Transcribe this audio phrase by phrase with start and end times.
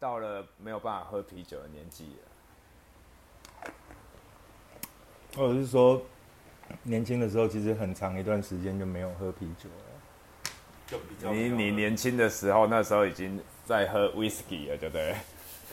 [0.00, 3.70] 到了没有办法喝啤酒的年纪了。
[5.36, 6.02] 或者是说，
[6.82, 9.84] 年轻的时候其实很长一段时间就没有喝啤酒了。
[10.86, 15.14] 就比较你你年轻的时候，那时候已经在喝 whisky 了，对不对？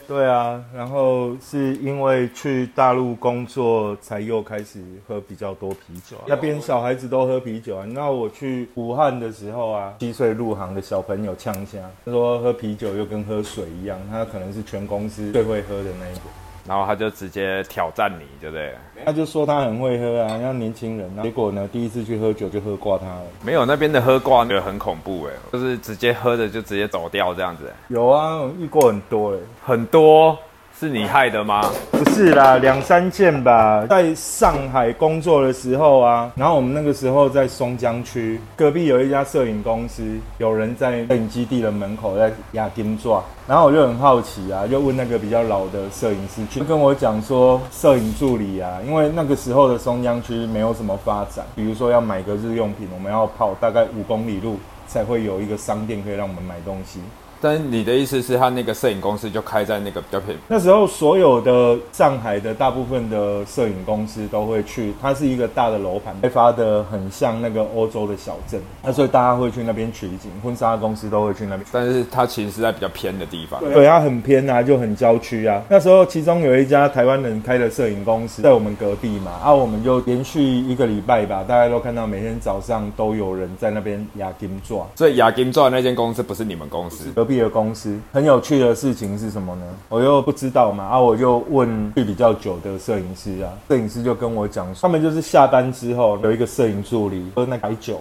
[0.08, 6.24] 对啊，然后是因为去大陆工作，才又开始喝比较多啤酒啊。
[6.26, 7.84] 那边小孩子都喝啤酒啊。
[7.86, 16.20] 那我去武汉的时候啊，七岁入行的小朋友呛下，他说喝啤酒又跟喝水一样，他可能是全公司最会喝的那一个。
[16.68, 18.74] 然后他就直接挑战你，对不对？
[19.04, 21.22] 他就说他很会喝啊，像年轻人啊。
[21.22, 23.22] 结果呢，第一次去喝酒就喝挂他了。
[23.42, 27.72] 没有那边的喝挂，觉得很恐怖哎，就是直接喝的就直接走掉这样子。
[27.88, 30.38] 有啊，我遇过很多哎，很多。
[30.80, 31.60] 是你害的吗？
[31.90, 33.84] 不是啦，两三件吧。
[33.90, 40.04] 在上海工作的时候啊，然后我们那个时候在松江区隔壁有一家摄影公司，
[40.38, 54.56] 有人在摄影基地的门口在压金抓，然后我就很好奇啊，就问那个比较老的摄影师，去跟我讲说，摄影助理啊，因为那个时候的松江区没有什么发展，比如说要买个日用品，我们要跑大概五公里路
[54.86, 57.00] 才会有一个商店可以让我们买东西。
[57.40, 60.36] 但你的意思是，他那个摄影公司就开在那个比较偏。
[60.48, 64.92] 那时候，所有的上海的大部分的摄影公司都会去。
[65.00, 68.60] 它是一个大的楼盘，开发的很像那个欧洲的小镇。
[68.82, 71.64] 那所以大家会去那边取景，婚纱公司都会去那边。
[71.70, 73.60] 但是它其实是在比较偏的地方。
[73.60, 75.62] 对，它很偏啊，就很郊区啊。
[75.68, 84.80] 那时候，其中有一家台湾人开的摄影公司在我们隔壁嘛，啊，我们就连续一个礼拜吧，大家都看到每天早上都有人在那边亚金钻。
[84.96, 87.12] 所以亚金钻那间公司不是你们公司。
[87.28, 89.62] 毕的公司很有趣的事情是什么呢？
[89.90, 98.00] 我又不知道嘛，啊，我就问去比较久的摄影师啊，摄影师就跟我讲，他们就是下班之后有一个摄影助理喝那白酒，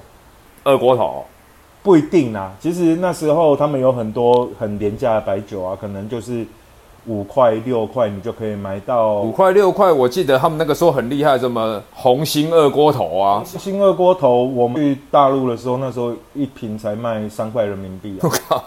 [0.63, 1.25] 二锅头
[1.83, 2.53] 不一定啊。
[2.59, 6.45] 其实那时候他们有很多很廉价的白酒啊，可能就是
[7.05, 9.91] 五块六块你就可以买到五块六块。
[9.91, 18.23] 我记得他们那个时候很厉害，什么红星二锅头啊，星二锅头，我们去大陆的时候，那时候一瓶才卖三块人民币啊。
[18.23, 18.63] 我靠！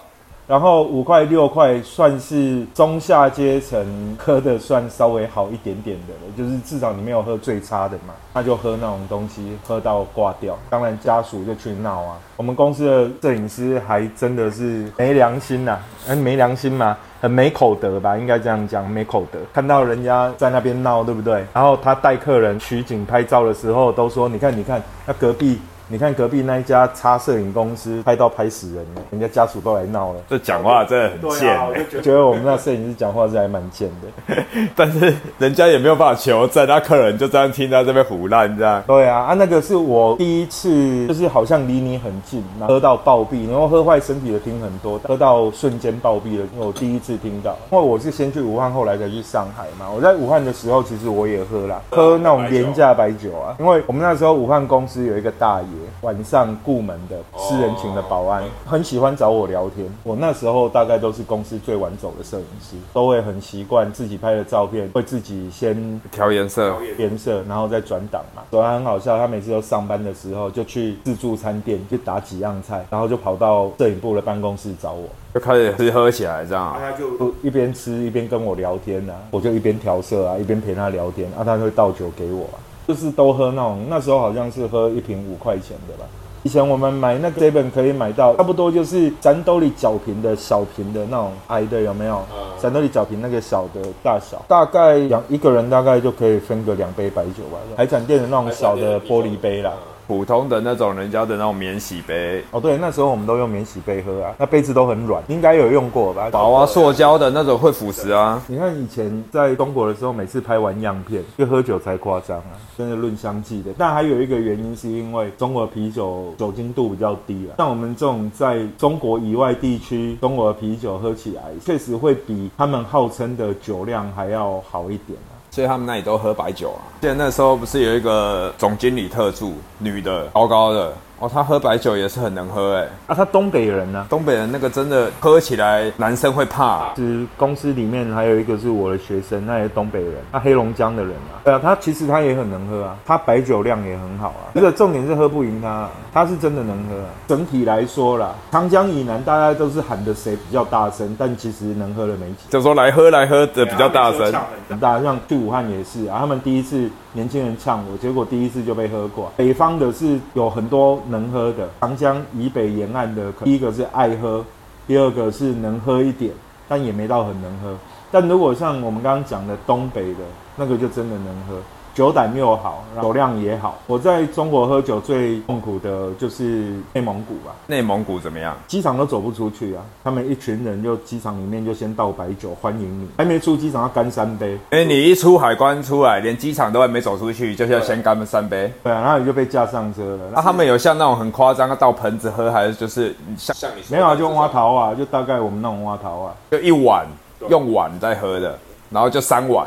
[0.50, 10.58] 然后五块六块算是中下阶层喝的，算稍微好一点点的了，就是至少你没有喝最差的嘛，那就喝那种东西，喝到挂掉。
[10.68, 12.18] 当然家属就去闹啊。
[12.36, 15.78] 我们公司的摄影师还真的是没 良心呐，
[16.08, 19.38] 哎，没良心嘛，很没口德吧，应该这样讲，没口德。
[19.52, 21.44] 看到人家在那边闹，对不对？
[21.54, 25.60] 然后他带客人取景拍照的时候，都说你看，你看，那隔壁。
[25.92, 30.20] 你看隔壁那一家差摄影公司拍到拍死人了，人家家属都来闹了。
[30.28, 34.44] 这讲话真的很贱，觉得我们那摄影师讲话是还蛮贱的。
[34.76, 38.80] 但是人家也没有办法求证，那客人就这样听到这边胡乱这样。
[38.86, 47.56] 对啊，啊那个是我第一次，就是好像离你很近，喝到暴毙，然后喝坏身体的听很多，喝到瞬间暴毙了，我第一次听到。
[47.72, 49.90] 因为我是先去武汉，后来才去上海嘛。
[49.92, 55.79] 我在武汉的时候，其实我也喝啦，喝那种廉价白酒啊，因为我们那时候武汉公司有一个大爷。
[56.02, 59.86] 晚上雇门的私人请的保安很喜欢找我聊天。
[60.02, 68.42] 我那时候大概都是公司最晚走的摄影师，都会很习惯自己拍的照片，会自己先调颜色，颜色，然后再转档嘛。
[68.50, 76.76] 所以他很好笑，他每次都上班的时候就去自助餐店就打几样菜，然后就跑到摄影部的办公室找我，就开始吃喝起来这样。
[76.78, 82.48] 他就一边吃一边跟我聊天啊，我就一边调色啊，一边陪他聊天啊，他会倒酒给我。
[82.90, 86.04] 就是都喝那种，那时候好像是喝一瓶五块钱的吧。
[86.42, 92.20] 以前我们买那个 seven 可以买到差不多就是咱兜里角瓶的小瓶的那种矮的有没有？
[92.58, 97.58] 咱兜里角瓶那个小的大小，大概两一个人大概就可以分个两杯白酒吧。
[97.76, 99.72] 海产店的那种小的玻璃杯啦。
[100.10, 106.28] 普通的那种人家的那种免洗杯哦，对，那时候我们都用免洗杯喝啊，那杯子都很软，应该有用过吧？
[106.32, 108.42] 薄啊，塑胶的那种会腐蚀啊。
[108.48, 113.70] 你看以前在中国的时候，每次拍完样片，就喝酒才夸张啊，真的论香气的。
[113.78, 125.38] 但还有一个原因是因为中国啤酒酒精度比较低啊，像我们这种在中国以外地区，中国的啤酒喝起来确实会比他们号称的酒量还要好一点啊。
[125.50, 126.80] 所以他们那里都喝白酒啊。
[127.00, 130.94] 记得那时候不是有一个总经理特助，女的，高高的。
[131.20, 132.88] 哦，他喝白酒也是很能喝哎。
[133.06, 134.06] 啊，他东北人呢？
[134.08, 136.94] 东北人那个真的喝起来，男生会怕。
[136.96, 141.44] 是公司里面还有一个是我的学生，那也是东北人，他黑龙江的人啊。
[141.44, 144.48] 对啊，他其实他也很能喝啊，他白酒量也很好啊。
[144.54, 146.94] 这个重点是喝不赢他，他是真的能喝。
[147.28, 152.48] 整体来说啦，长江以南大家都是喊的谁比较大声，但其实能喝的没几。
[152.48, 154.32] 就说来喝来喝的比较大声，
[154.70, 154.98] 很大。
[155.02, 159.32] 像去武汉也是啊，他们第一次年轻人呛我，结果第一次就被喝过。
[159.36, 161.00] 北方的是有很多。
[161.08, 164.44] 能喝的长江以北沿岸的，第一个是爱喝，
[164.86, 166.32] 第二个是能喝一点，
[166.68, 167.76] 但也没到很能喝。
[168.12, 170.20] 但如果像我们刚刚讲的东北的
[170.56, 171.56] 那个，就真的能喝。
[172.00, 173.78] 酒胆又好，酒量也好。
[173.86, 177.54] 我在中国喝酒最痛苦的就是内蒙古吧。
[177.66, 178.56] 内蒙古怎么样？
[178.66, 179.84] 机场都走不出去啊！
[180.02, 184.58] 他们一群人就机场里面就先倒白酒欢迎你，还没出机场要干三杯。
[184.70, 188.72] 哎，你一出海关出来，连机场都还没走出去，就是要先干三杯。
[188.82, 190.22] 对啊，然后你就被架上车了。
[190.34, 197.06] 那他们有像那种很夸张，要倒盆子喝，还是就是像像你没有啊，就挖桃啊，就大概我们那种挖桃啊，就一碗
[197.50, 198.58] 用碗在喝的，
[198.88, 199.66] 然后就三碗。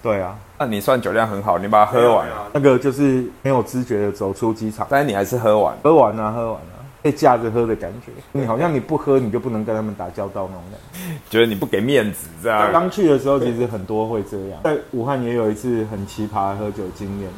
[0.00, 0.38] 对啊。
[0.58, 10.98] 那你算酒量很好，你把它喝完，那个就是没有知觉的走出机场，但是你还是喝完，喝完啊，喝完啊，被架着喝的感觉，你好像你不喝你就不能跟他们打交道那种感觉，
[11.28, 12.72] 觉得你不给面子这样。
[12.72, 17.30] 刚去的时候其实很多会这样，在武汉也有一次很奇葩的喝酒经验，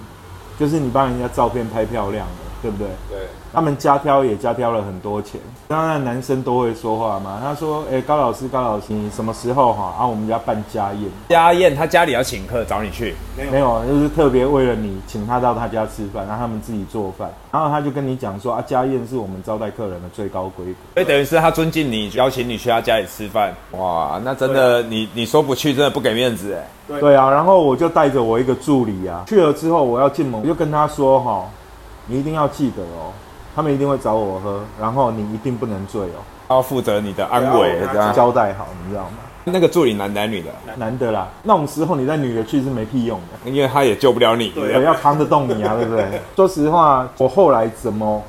[0.59, 2.48] 就是你帮人家照片拍漂亮的。
[2.61, 2.87] 对不对？
[3.09, 3.19] 对，
[3.53, 5.41] 他们加挑也加挑了很多钱。
[5.69, 7.39] 当然，男生都会说话嘛。
[7.43, 9.95] 他说：“哎，高老师，高老师，你什么时候哈？
[9.99, 11.11] 啊，我们家办家宴。
[11.29, 13.15] 家宴，他家里要请客，找你去？
[13.51, 17.31] 没有，就是特别为了你，请他到他家吃饭，让他们自己做饭。
[17.51, 20.75] 然后他就跟你讲说：啊，家宴是我们招待客人的最高规格。
[20.95, 23.55] 所以等于是他尊敬你，邀请你去他家里吃饭。
[23.73, 26.99] 哇，那真的，你你说不去，真的不给面子哎。
[27.01, 31.45] 对啊，然后我就带着我一个助理啊，去了之后我要进门，我就跟他说哈。
[32.09, 33.13] 你一定要记得哦，
[33.55, 36.25] 他们一定会找我喝，然后你一定不能醉哦。
[36.51, 39.19] 要负责你的安危，这样交代好，你知道吗？
[39.45, 40.51] 那个助理男男女的？
[40.77, 41.29] 男的啦。
[41.43, 46.21] 那种时候你带女的去是没屁用的，因为他也救不了你，对，要扛得动你啊，对不对？
[46.35, 48.23] 说实话，我后来怎么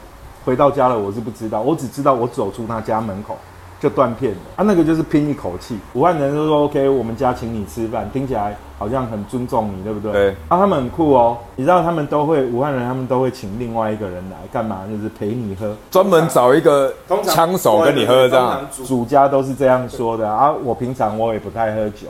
[0.46, 3.38] 回到家了，我是不知道，我只知道我走出他家门口。
[3.80, 5.78] 就断片了，啊，那个就是拼一口气。
[5.94, 10.12] 武汉人就说 OK，我们家请你吃饭，听起来好像很尊重你，对不对？
[10.12, 10.30] 对。
[10.50, 14.82] 啊，他们很酷哦，你知道他们都会武汉人，他们都会请另外一个人来干嘛？
[14.90, 16.94] 就是陪你喝，专门找一个
[17.24, 18.62] 枪手跟你喝这样。
[18.86, 20.52] 主家都是这样说的啊。
[20.64, 22.08] 我平常我也不太喝酒。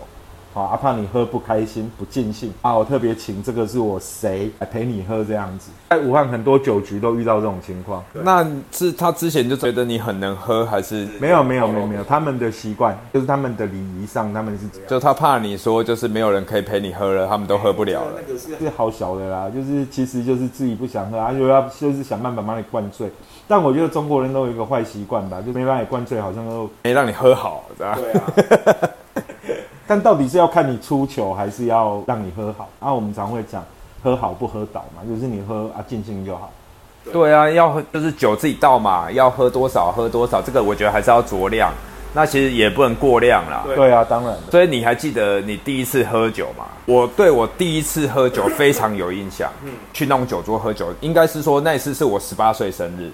[0.62, 2.76] 啊，怕你喝不开心、不尽兴啊！
[2.76, 5.72] 我特别请这个是我谁来陪你喝这样子。
[5.90, 8.04] 在武汉很多酒局都遇到这种情况。
[8.14, 12.04] 那是他之前就觉得你很能喝，还是没有没有没有没有？
[12.04, 18.22] 他们的习惯就是他们的礼仪上，他们是就他怕你说就是没有人可以陪你喝了，他们都喝不了了。
[18.28, 23.10] 那个是好小的啦，就是其实就是自己不想喝，啊，就要就是想办法把你灌醉。
[23.48, 27.98] 但我觉得中国人都有一个坏习惯吧，就没把你灌醉，好像都没让你喝好，对吧？
[27.98, 28.90] 对啊。
[29.90, 32.70] 但到底是要看你出球，还是要让你喝好？
[32.80, 33.66] 啊，我们常会讲
[34.04, 36.52] 喝好不喝倒嘛，就是你喝啊尽兴就好。
[37.12, 41.74] 对啊，要喝就是酒自己倒嘛，要喝多少喝多少，这个我觉得还是要酌量。
[42.14, 43.64] 那其实也不能过量啦。
[43.66, 44.38] 对啊，当然。
[44.52, 46.66] 所以你还记得你第一次喝酒吗？
[46.86, 49.52] 我对我第一次喝酒非常有印象。
[49.64, 53.12] 嗯，去那种酒桌喝酒，应该是说那一次是我十八岁生日。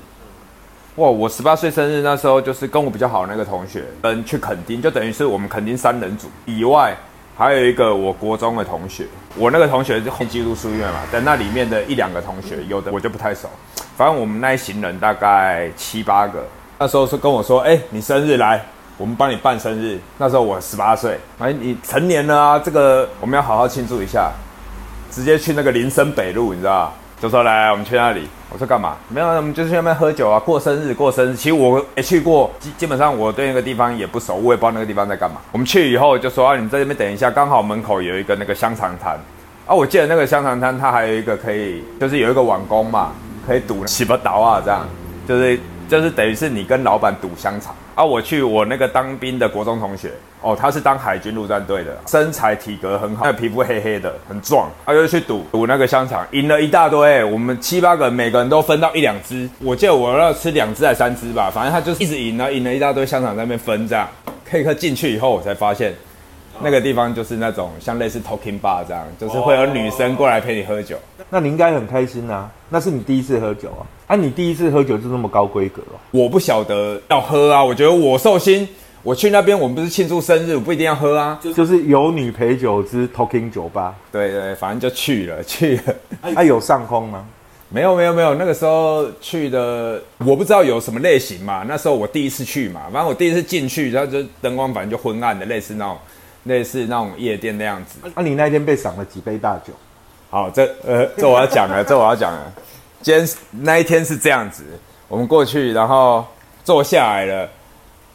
[0.96, 1.10] 哇！
[1.10, 6.96] 我十八岁生日那时候，就是跟我比较好的那个同学，嗯，去垦丁，就等于是我们垦丁三人组以外，
[7.36, 9.06] 还有一个我国中的同学。
[9.38, 13.50] 我那个同学就记录书院嘛，但那里面的一两个同学，有的我就不太熟。
[13.98, 16.48] 反正我们那一行人大概七八个，
[16.80, 18.64] 那时候是跟我说：“哎，你生日来，
[18.98, 24.32] 我们帮你办生日。”那时候我十八岁，哎，你成年了啊，这个我们要好好庆祝一下，
[25.12, 28.27] 直接去那个林森北路，你知道就说来，我们去那里。
[28.51, 28.95] 我说干嘛？
[29.10, 31.36] 没有，我们就是去那边喝酒啊，过生日，过生日。
[31.36, 35.38] 其实我也去过，基基本上我对那个地方也不熟，我也不知道那个地方在干嘛。
[35.51, 39.19] 我们去以后就说啊，你们在这边等一下，刚好门口有一个那个香肠摊
[39.65, 39.75] 啊。
[39.75, 43.12] 我记得那个香肠摊它还有一个可以，就是有一个网工嘛，
[43.45, 44.88] 可以赌起不倒啊，这样
[45.27, 45.60] 就是。
[45.89, 48.04] 就是等于是你跟老板赌香肠啊！
[48.04, 50.12] 我去我那个当兵的国中同学
[50.42, 54.70] 哦，他是当海军陆战队的，身材体格很好，那皮肤黑黑的，很壮。
[54.86, 57.24] 他就去赌赌那个香肠，赢了一大堆。
[57.24, 64.08] 我们七八个每个人都分到一两只，我记得我要吃两只还三只吧，反正他就是一直赢了，赢了一大堆香肠在那边分这样。
[64.46, 65.94] K 克进去以后，我才发现。
[66.62, 70.98] 那个地方就是那种像类似 talking bar 这样，就是会有女生过来陪你喝酒。
[71.30, 73.84] 那你应该很开心啊，那是你第一次喝酒啊？
[74.08, 75.98] 啊，你第一次喝酒就这么高规格哦？
[76.12, 78.68] 我不晓得要喝啊，我觉得我寿星，
[79.02, 81.40] 我去那边我们不是庆祝生日，我不一定要喝啊。
[81.56, 83.96] 就是有女陪酒之 talking 酒吧。
[84.12, 85.96] 对对，反正就去了 去了。
[86.36, 87.26] 啊，有上空吗？
[87.70, 91.64] 没有没有没有，那个时候去的我不知道有什么类型嘛。
[91.68, 95.98] 那时候我第一次去嘛，反正我第一次进去，然后就灯光反正就昏暗的，类似那种。
[96.46, 97.98] 类似那种夜店那样子。
[98.16, 99.74] 那你那天被赏了几杯大酒？
[100.30, 102.54] 好，这呃，这我要讲了，这我要讲了。
[103.06, 104.64] 今天那一天是这样子，
[105.08, 106.26] 我们过去，然后
[106.64, 107.48] 坐下来了。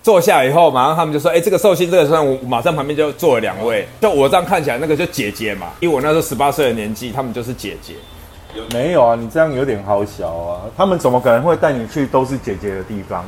[0.03, 3.87] 坐下以后，马上他们就说：“哎，这个寿星，这个时候，我马上旁边就坐了两位。
[4.01, 7.95] 就我这样看起来，那个就姐姐嘛，因为我那时候十八岁的年纪，他们就是姐姐。
[8.73, 10.63] 没有啊，你这样有点好小啊。
[10.77, 13.25] 他们怎么可能会带你去都是姐姐的地方？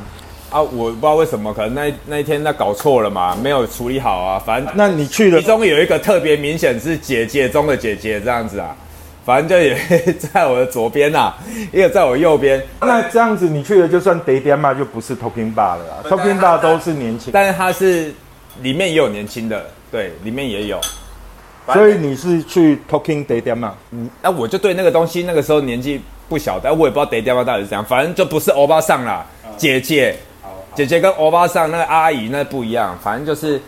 [0.49, 4.37] 啊，我不知道为什么，可能那那一天那搞错了嘛，没有处理好啊。
[4.45, 8.75] 反正那你去了其中有一个特别明显是姐姐中的姐姐这样子啊，
[9.25, 9.75] 反正就也
[10.19, 11.33] 在我的左边呐、
[11.71, 16.09] 一个在我右边，那这样子你去了就算 day 点嘛，就不是 talking bar 了啦。
[16.09, 18.13] talking bar 都是年轻，但是它是
[18.61, 20.79] 里面也有年轻的，对，里面也有。
[21.73, 23.73] 所以你是去 talking day 点嘛？
[24.21, 29.25] 那我就对那个东西，那个时候年纪不小，但我也不知道得掉到底是怎样，反正就不是欧巴桑啦，
[29.55, 30.13] 姐姐，
[30.75, 33.61] 姐姐跟欧巴桑那个阿姨那不一样，反正就是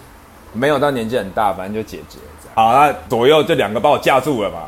[0.51, 2.55] 没有到年纪很大，反正就姐姐这样。
[2.55, 4.63] 好，那左右就两个把我架住了嘛，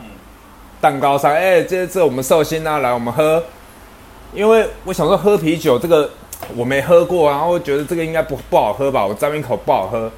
[0.79, 3.43] 蛋糕上，哎、这这我们寿星啊，来我们喝，
[4.33, 6.09] 因为我想说喝啤酒这个
[6.55, 10.11] 我没喝过，然后我觉得这个应该不不好喝吧，我沾一口不好喝，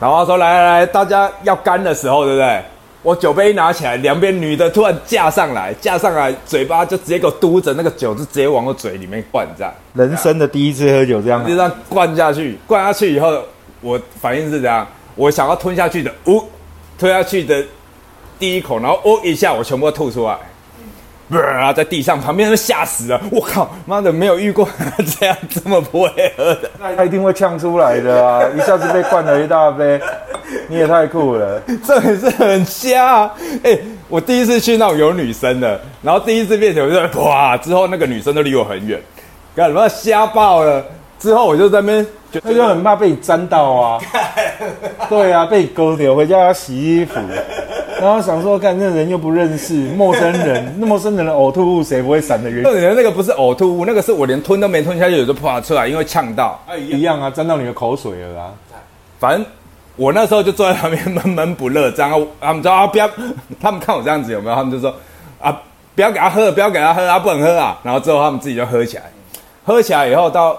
[0.00, 2.62] 然后他说来来来，大家要干的时候，对不对？
[3.02, 9.74] 我酒杯一拿起来，两边女的突然架上来，架上来，嘴巴就直接给我嘟着，那个酒就直接往我嘴里面灌，这样。
[9.94, 13.42] 人生的第一次喝酒这样就，这样灌下去，灌下去以后，
[13.80, 16.44] 我反应是这样，我想要吞下去的，呜、
[16.96, 17.64] 吞下去的
[18.42, 20.36] 第一口，然后哦一下，我全部都吐出来。
[21.40, 23.20] 啊，在地上，旁边都吓死了！
[23.30, 24.68] 我靠，妈的，没有遇过
[25.20, 26.68] 这样这么不会喝的。
[26.96, 28.42] 他一定会呛出来的啊！
[28.52, 30.00] 一下子被灌了一大杯，
[30.66, 31.62] 你也太酷了。
[31.86, 33.34] 这也是很瞎啊！
[33.62, 39.00] 哎、我第一次去那种有女生的，然后第一次变酒就哇，之后那个女生都离我很远，
[39.54, 40.84] 干什么瞎爆了？
[41.20, 44.00] 之后我就在那边就他就很怕被你沾到啊。
[45.08, 47.14] 对啊，被你勾掉，回家要洗衣服。
[48.02, 52.64] 然后想说，看这人又不认识，陌生人， 那陌生人的呕吐物谁不会闪的远？
[52.64, 56.60] 重点那个不是呕吐物，那个是我连吞都没吞下去，我就啪出来，因为呛到。
[56.76, 58.52] 一样啊，沾到你的口水了啊。
[59.20, 59.46] 反正
[59.94, 63.08] 我那时候就坐在旁边闷闷不乐，这样他们说啊不要，
[63.60, 64.56] 他们看我这样子有没有？
[64.56, 64.92] 他们就说
[65.40, 65.56] 啊
[65.94, 67.78] 不要给他喝，不要给他喝，他不能喝啊。
[67.84, 69.04] 然后之后他们自己就喝起来，
[69.64, 70.58] 喝起来以后到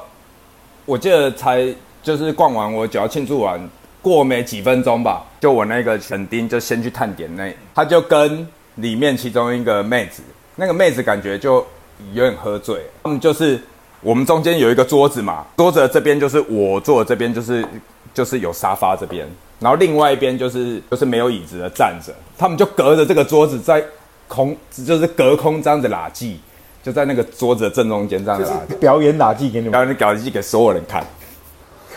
[0.85, 1.67] 我记得才
[2.01, 3.59] 就是逛完我只要庆祝完，
[4.03, 8.45] 过没几分钟吧，就我那个沈丁就先去探点那，他就跟
[8.75, 10.21] 里面其中一个妹子，
[10.57, 11.65] 那个妹子感觉就
[12.13, 13.57] 有点喝醉，他们就是
[14.01, 17.65] 我们中间有一个桌子嘛，桌子的这边就是我坐的这边就是
[18.13, 19.25] 就是有沙发这边，
[19.59, 23.81] 然后另外一边就是就是没有椅子的站着，他们就隔着这个桌子在
[24.27, 24.53] 空
[24.85, 26.39] 就是隔空这样子拉技，
[26.83, 29.71] 就在那个桌子的正中间这样子拉，表演打技给你们。
[29.71, 31.01] 然后你搞技给所有人看。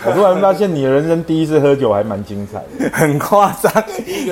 [0.05, 2.91] 我突然发现你的人生第一次喝酒还蛮精彩的。
[2.93, 3.73] 很夸张。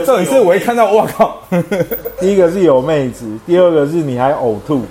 [0.04, 1.42] 重点是我一看到，我靠，
[2.20, 4.84] 第一个是有妹子，第二个是你还呕吐，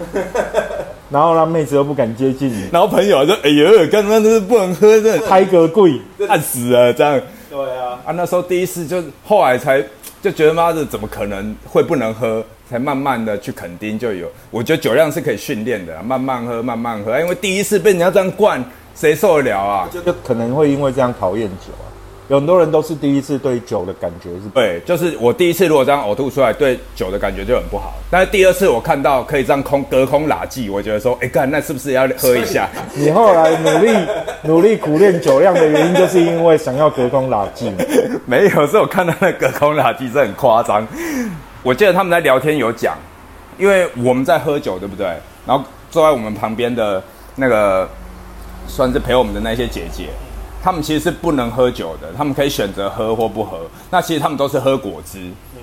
[1.10, 6.00] 然后让妹子都不敢接近你，然后朋友就哎呦，刚刚就是不能喝，这开个柜。
[6.18, 7.22] 烂死了这样。
[7.50, 9.84] 对啊，啊，那时候第一次就后来才
[10.24, 14.28] 就觉得妈的怎么可能会不能喝，才慢慢的去肯定就有。
[14.50, 17.20] 我觉得酒量是可以训练的，慢慢喝，慢慢喝。
[17.20, 18.64] 因为第一次被人家这样灌，
[18.96, 19.90] 谁受得了啊？
[19.92, 21.92] 就可能会因为这样讨厌酒啊。
[22.30, 27.94] 有很多人都是第一次对酒的感觉是对，就是我第一次如果这样呕吐出来，对酒的感觉就很不好。
[28.10, 32.70] 但是第二次我看到可以这样空隔空拉技，我觉得说，哎干，那是不是要喝一下？
[32.96, 33.98] 你后来努力
[34.44, 37.76] 努力苦练酒量的原因，就是因为想要隔空拉近。
[38.26, 40.88] 没有，是我看到那隔空垃圾是很夸张。
[41.62, 42.98] 我记得他们在聊天有讲，
[43.58, 45.08] 因为我们在喝酒，对不对？
[45.46, 47.04] 然后坐在我们旁边的
[47.36, 47.88] 那个
[48.68, 50.10] 算是陪我们的那些姐姐，
[50.64, 53.60] 她们其实是不能喝酒的，她们可以选择喝或不喝。
[53.90, 55.20] 那其实她们都是喝果汁。
[55.56, 55.62] 嗯。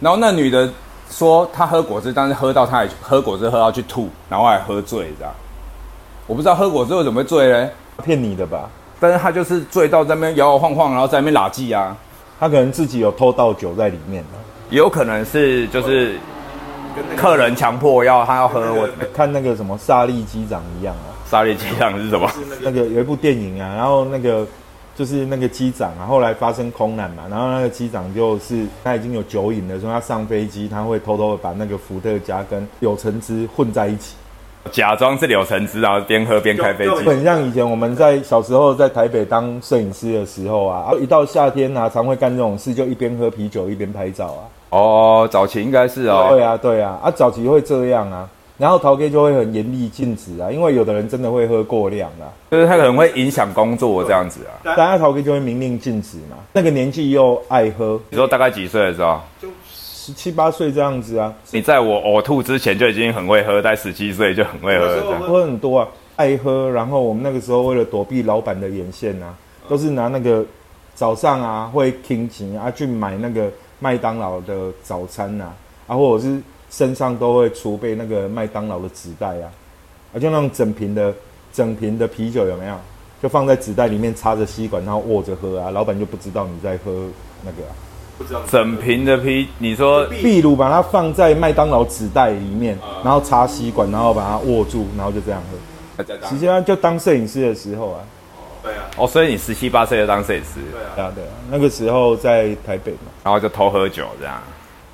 [0.00, 0.68] 然后那女的
[1.10, 5.32] 说她喝果汁，但是喝到她也喝果汁喝到去吐，然后还喝醉这样。
[6.26, 7.70] 我不知道喝果汁为什么会醉嘞，
[8.04, 8.68] 骗你的吧？
[8.98, 11.96] 但是她就是醉到在那边摇摇晃晃，然后在那边拉技啊。
[12.38, 16.18] 她可能自己有偷倒酒在里面啊也有可能是就是
[17.14, 22.28] 客人强迫要他要喝我看那个什么萨利机长一样啊，沙利机长是什么？
[22.60, 24.44] 那个有一部电影啊，然后那个
[24.96, 34.16] 就是那个机长啊，后来发生空难嘛，然后那个机长就是他已经有酒瘾了，所以他上飞机他会偷偷的把那个伏特加跟柳橙汁混在一起，
[34.72, 37.06] 假装是柳橙汁，然后边喝边开飞就机。
[37.06, 44.42] 很像以前我们在小时候在台北当摄影师的时候啊，一到夏天啊，常会干这种事，就一边喝啤酒一边拍照啊。
[44.70, 46.26] 哦，早期应该是哦。
[46.30, 48.28] 对啊，对啊，啊，早期会这样啊，
[48.60, 54.60] 然后陶 K 就会很严厉禁止啊，因为有的人真的会喝过量啊，就是他可能会影响工作这样子啊。
[54.62, 56.36] 大家陶 K 就会明令禁止嘛。
[56.52, 59.18] 那个年纪又爱喝，你说大概几岁的时候？
[59.72, 65.20] 十七八岁这样子啊，你在我呕吐之前就已经很会喝，在十七岁就很会喝了这样。
[65.22, 66.68] 喝很多啊，爱喝。
[66.70, 69.34] 然后我们那个时候为了躲避老板的眼线啊，
[69.68, 70.44] 都是拿那个
[70.94, 75.54] 早上啊会听钱啊去买那个麦当劳的早餐啊，
[75.86, 76.40] 啊或者是
[76.70, 79.50] 身上都会储备那个麦当劳的纸袋啊，
[80.14, 81.12] 啊就那种整瓶的
[81.52, 82.76] 整瓶的啤酒有没有？
[83.22, 85.70] 就放在纸袋里面，插着吸管，然后握着喝啊。
[85.70, 87.04] 老板就不知道你在喝
[87.44, 87.74] 那个啊。
[88.16, 88.40] 不知道。
[88.50, 96.28] 整瓶的啤，你说，秘鲁把它放在麦当劳纸袋里面，然后插吸管，然后把它握住，然后就这样喝。
[96.30, 98.00] 实际上就当摄影师的时候啊。
[98.62, 98.84] 对啊。
[98.96, 100.60] 哦，所以你十七八岁就当摄影师。
[100.72, 101.30] 对啊，对啊。
[101.50, 104.42] 那个时候在台北嘛，然后就偷喝酒这样。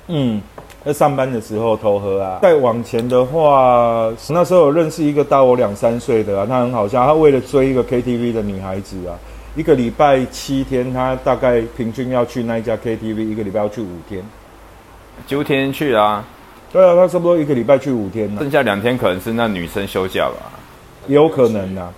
[0.07, 0.41] 嗯。
[0.87, 2.39] 在上班的时候偷喝啊！
[2.41, 7.05] 再往前的话，那时候有认识一个大我两三岁的啊，他很好笑。
[7.05, 9.19] 他为了追一个 KTV 的女孩子啊，
[9.53, 14.23] 一个礼拜七天，他大概平均要去那一家 KTV，一个礼拜要去五天，
[15.25, 16.23] 九天去啊。
[16.71, 20.51] 对啊，他差不多一个礼拜去五天，剩下两天可能是那女生休假吧，
[21.07, 21.91] 也有可能啊。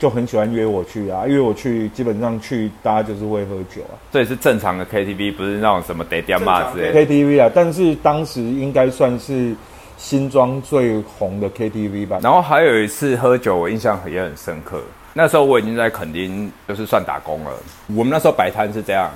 [0.00, 3.94] 就很喜欢约我去啊，约我去，基本上去大家就是会喝酒啊。
[4.10, 7.52] 这也是正常的 KTV，不是那种什么得掉嘛之类 KTV 啊。
[7.54, 9.54] 但是当时应该算是
[9.98, 12.18] 新庄最红的 KTV 吧。
[12.22, 14.80] 然后还有一次喝酒，我印象也很深刻。
[15.12, 17.50] 那时候我已经在垦丁，就是算打工了。
[17.88, 19.10] 我们那时候摆摊是这样。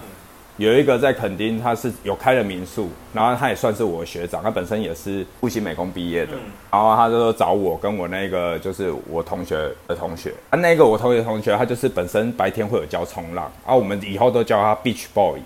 [0.56, 6.32] 有一个在垦丁，他是有开了民宿，然后他也算是我的学长，他本身也是复兴美工毕业的，
[6.70, 9.56] 然后他就找我跟我那个就是我同学
[9.88, 15.40] 的同学，啊，那个我同学同学他就是本身白天会有教冲浪，啊，我们以后都叫他 Beach Boy，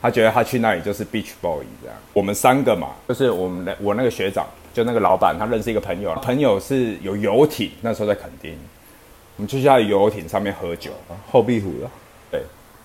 [0.00, 1.96] 他觉得他去那里就是 Beach Boy 这样。
[2.14, 8.56] 我们三个嘛，就是我们的我那个学长，就那个老板，他认识一个朋友，朋友是有游艇，那时候在垦丁，
[9.36, 10.90] 我们就去他的游艇上面喝酒，
[11.30, 11.90] 后壁湖了。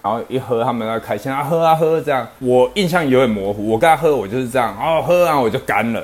[0.02, 2.28] 然后一喝，他们在开心啊，喝啊喝这样。
[2.40, 6.04] 我印象有点模糊，我跟他喝，我就是这样，哦喝啊，我就干了。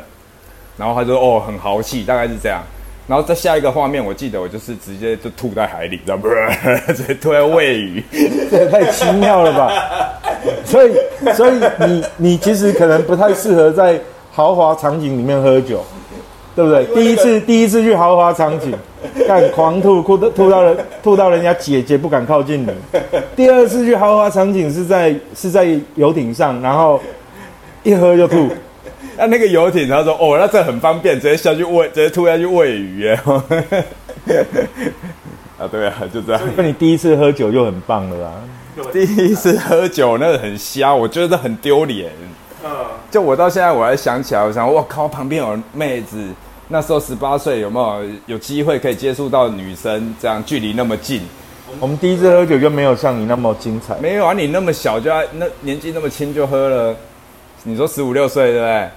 [0.78, 2.62] 然后他说哦很豪气，大概是这样。
[3.08, 6.28] 然后再下一个画面，我记得我就是直接就吐在海里，知道不？
[6.92, 8.04] 直接吐在喂鱼，
[8.50, 9.72] 这也太奇妙了吧！
[10.65, 10.91] 所以
[11.34, 11.54] 所以
[11.88, 14.00] 你你其实可能不太适合在
[14.32, 15.86] 豪华场景里面喝酒。
[16.56, 16.86] 对不对？
[16.96, 18.74] 第一次第一次去豪华场景，
[19.28, 22.70] 干狂吐，吐到吐到人吐到人家姐姐不敢靠近你。
[23.36, 27.02] 第二次去豪华场景是在是在游艇上，然后
[27.84, 28.50] 一喝就吐。
[29.18, 33.20] 那那个游艇他说哦，那这很方便，直接下去喂，直接吐下去喂鱼耶。
[35.58, 36.41] 啊，对啊，就这样。
[36.58, 38.32] 那你第一次喝酒就很棒了啦。
[38.91, 42.12] 第一次喝酒那个很瞎，我觉得很丢脸。
[43.10, 46.18] 就我到现在我还想起来，我想我靠，旁边有妹子。
[46.67, 50.15] 那时候十八岁，有没有有机会可以接触到女生？
[50.19, 51.21] 这样距离那么近，
[51.80, 53.95] 我们第一次喝酒就没有像你那么精彩。
[53.97, 56.95] 没有啊，你那么小就那年纪那么轻就喝了，
[57.63, 58.89] 你说十五六岁对不对？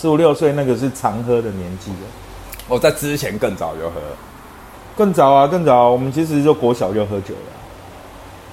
[0.00, 1.90] 十五六岁那个是常喝的年纪
[2.68, 4.00] 我在之前更早就喝，
[4.96, 5.90] 更早啊，更早。
[5.90, 7.52] 我们其实就国小就喝酒了。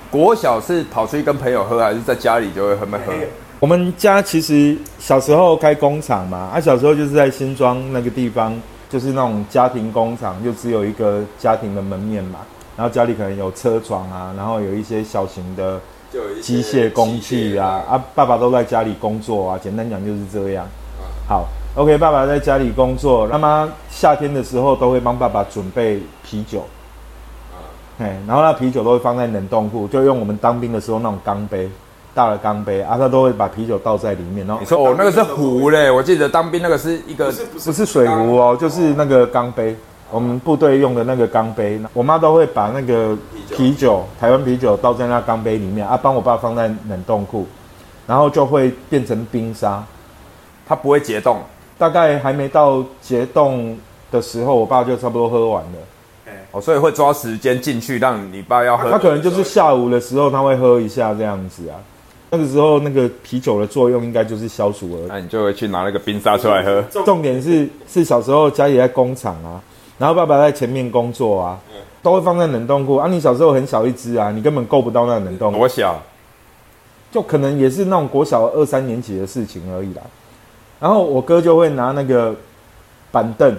[0.10, 3.14] 国小是跑出去跟朋友喝，还是在家里就会喝没喝？
[3.60, 8.54] 我们家其实小时候开工厂嘛，啊，小时候就是在新庄那个地方，
[8.88, 12.40] 就是那种家庭工厂，就只有一个家庭的门面嘛。
[12.76, 15.82] 然后家里可能有车床啊，然后有一些小型的
[16.40, 19.60] 机械工具啊，啊，爸爸都在家里工作啊。
[19.60, 20.64] 简单讲就是这样。
[21.28, 26.64] 好，OK，爸爸在家里工作，那么夏天的时候都会帮爸爸准备啤酒。
[27.98, 31.68] 哎，然后那啤酒都会放在冷冻库，就用我们当兵的时候那种钢杯。
[32.18, 34.48] 大的钢杯啊，他都会把啤酒倒在里面。
[34.48, 37.32] 然后你说哦，那个是壶嘞，我记得当兵那个是一个
[37.64, 39.76] 不是水壶哦，就是那个钢杯，
[40.10, 41.80] 我们部队用的那个钢杯。
[41.94, 43.16] 我妈都会把那个
[43.56, 47.46] 啤酒，台湾啤酒倒在那钢杯里面啊，帮我爸放在冷冻库，
[48.08, 49.84] 然后就会变成冰沙，
[50.68, 51.38] 它不会结冻。
[51.78, 53.78] 大概还没到结冻
[54.12, 56.34] 的时候，我爸就差不多喝完了。
[56.52, 58.90] 哦，所以会抓时间进去，让你爸要喝。
[58.90, 61.78] 他可能就是下午的时候他会喝一下这样子啊。
[62.30, 65.08] 那个时候，那个啤酒的作用应该就是消暑而已。
[65.08, 66.82] 那你就会去拿那个冰沙出来喝。
[67.06, 69.62] 重点是，是小时候家里在工厂啊，
[69.98, 71.60] 然后爸爸在前面工作啊，
[72.02, 73.08] 都会放在冷冻库啊。
[73.08, 75.54] 你小时候很小一只啊，你根本够不到那冷冻。
[75.54, 76.02] 多小？
[77.12, 80.02] 就可能也是那种国小二三年级的事情而已啦。
[80.80, 82.36] 然后我哥就会拿那个
[83.12, 83.56] 板凳，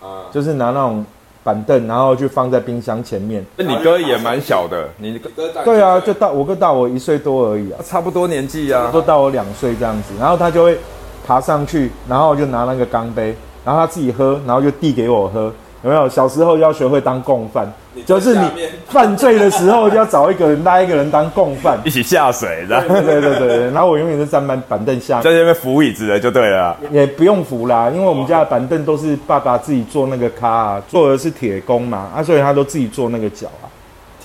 [0.00, 1.04] 啊，就是拿那种。
[1.46, 3.46] 板凳，然后就放在冰箱前面。
[3.56, 5.30] 那你哥也蛮小的，你哥
[5.64, 10.12] 对啊，就大我哥大我一岁多而已啊，差不多年纪啊，都大我两岁这样子。
[10.18, 10.76] 然后他就会
[11.24, 13.32] 爬上去，然后就拿那个钢杯，
[13.64, 15.52] 然后他自己喝，然后就递给我喝。
[15.84, 17.72] 有没有小时候要学会当共犯？
[18.04, 18.50] 就是你
[18.88, 23.70] 犯罪的时候，就要找一个人拉一个人当共犯， 一起下水，对对对对。
[23.70, 26.76] 然后我永远是站板板凳下，在那边扶椅子的就对了。
[26.90, 33.66] 也不用扶啦，因为我们家的板凳都是爸爸自己做那个咖啊，做的是铁工嘛，啊，所以他都自己做那个脚啊，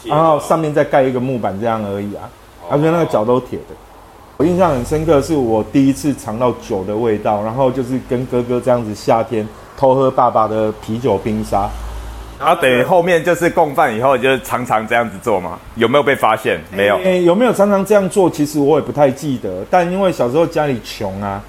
[0.05, 2.29] 然后上面再盖一个木板这样而已啊，
[2.69, 3.75] 而且那个脚都铁的。
[4.37, 11.69] 我印象很深刻，是我第一次尝到酒的味道，然后就是跟哥哥这样子夏天偷喝爸爸的啤酒冰沙。
[12.41, 15.59] 然后等于后面就是共犯以后，就是常常这样子做吗？
[15.75, 16.59] 有没有被发现？
[16.75, 16.97] 没有。
[16.97, 18.27] 诶，有没有常常这样做？
[18.27, 19.63] 其实我也不太记得。
[19.69, 21.39] 但因为小时候家里穷啊，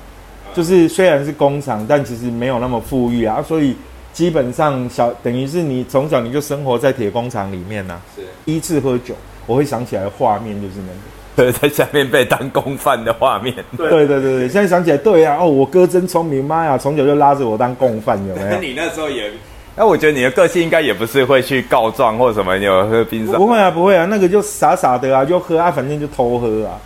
[0.55, 3.74] 就是虽然是工厂，但其实没有那么富裕啊，所以
[4.12, 7.98] 基本上小等于是你从小你就生活在铁工厂里面呐。
[8.14, 8.22] 是。
[8.44, 9.14] 第一次喝酒，
[9.46, 10.98] 我会想起来的画面就是那个。
[11.35, 13.55] 对，在下面被当共犯的画面。
[13.78, 18.59] 对对对对，现在想起来，对啊，哦，我哥真聪明，妈呀，从小就拉着我当共犯，有没有？
[18.61, 19.31] 你那时候也。
[19.74, 23.38] 那我觉得你的个性应该也不是会去告状或什么，有喝冰沙？
[23.38, 26.78] 不会啊，不会啊，那个就傻傻的啊，就喝啊，反正就偷喝啊，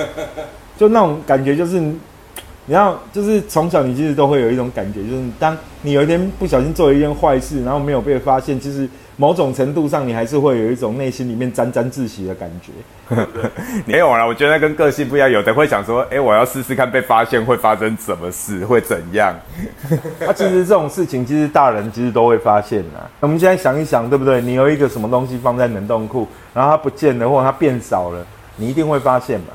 [0.78, 1.98] 就那种感觉就是，你
[2.68, 8.88] 要就是从小你其实都会有一种感觉，就是当你有一天不小心做了一件坏事，然后没有被发现，其实。
[9.16, 12.72] 某种程度上，你还是会有一种内心里面沾沾自喜的感觉。
[13.86, 15.30] 没有啊，我觉得跟个性不一样。
[15.30, 19.32] 有的会想说：“哎，我要试试看被发现会发生什么事，会怎样？”
[20.26, 23.10] 啊，其实这种事情，其实大人其实都会发现的。
[23.20, 24.40] 我们现在想一想，对不对？
[24.40, 29.52] 你有一个什么东西放在冷冻库，然后它不见了，或者它变少了，你一定会发现嘛。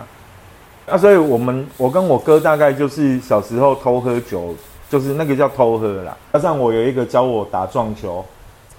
[0.87, 4.55] 那所以我们，我跟我哥大概就是小时候偷喝酒，
[4.89, 6.15] 就是那个叫偷喝啦。
[6.33, 8.23] 加上我有一个教我打撞球。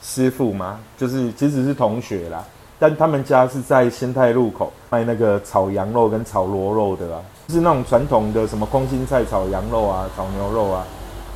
[0.02, 2.42] 师傅嘛，就是其实是同学啦，
[2.78, 10.84] 但他们家是在新泰路口卖那个炒羊肉跟炒螺肉的啊，就是那种传统的什么空心菜炒羊肉啊、炒牛肉啊、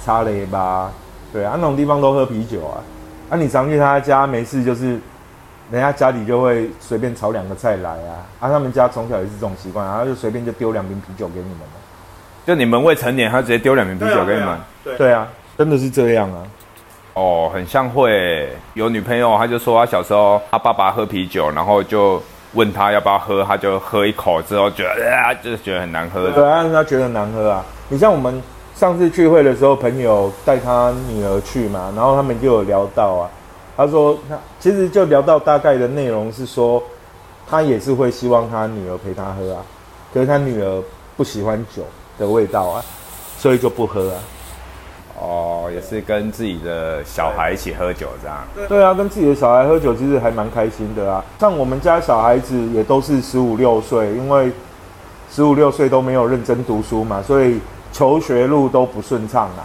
[0.05, 0.90] 叉雷吧，
[1.33, 2.81] 对啊，那种地方都喝啤酒啊。
[3.31, 4.98] 啊，你常去他家没事，就是
[5.70, 8.24] 人家家里就会随便炒两个菜来啊。
[8.40, 11.59] 啊，他们家从小也是这种习惯，然后就随便就丢两瓶啤酒给你们
[12.46, 14.59] 就你们未成年，他直接丢两瓶啤酒给你们？
[14.98, 16.42] 对啊，真的是这样啊。
[17.14, 22.20] 哦，很像会有女朋友，他就说他小时候他爸爸喝啤酒，然后就
[22.55, 26.29] 问他要不要喝，他就喝一口之后觉得啊，就是觉得很难喝。
[26.33, 27.64] 对啊，他觉得难喝啊。
[27.88, 28.42] 你像我们
[28.74, 33.31] 上次聚会的时候，朋友带他女儿去嘛，然后他们就有聊到啊，
[33.77, 36.83] 他说他其实就聊到大概的内容是说，
[37.48, 39.62] 他也是会希望他女儿陪他喝啊，
[40.12, 40.83] 可是他女儿
[41.16, 41.85] 不喜欢酒
[42.18, 42.85] 的味道啊，
[43.38, 44.18] 所以就不喝啊。
[45.25, 48.37] 哦，也是跟自己的小孩一起喝酒这样。
[48.69, 51.25] 对啊，跟自己的小孩喝酒其实还蛮开心的啊。
[51.41, 54.53] 像我们家小孩子也都是十五六岁，因为
[55.31, 57.59] 十五六岁都没有认真读书嘛，所以
[57.93, 59.65] 求学路都不顺畅啊。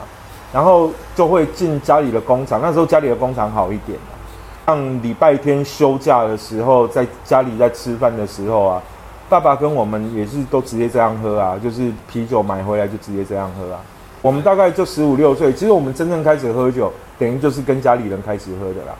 [0.51, 4.17] 然后就会进家里的工厂，那时候家里的工厂好一点啊。
[4.65, 8.81] 像礼拜天休假的时候，在家里在吃饭的时候啊，
[9.27, 13.79] 爸爸跟我们也是都直接这样喝啊，就是啤酒买回来就直接这样喝啊。
[14.21, 18.93] 我们大概就十五六岁，其实我们真正开始喝酒，等于就是跟家里人开始喝的啦。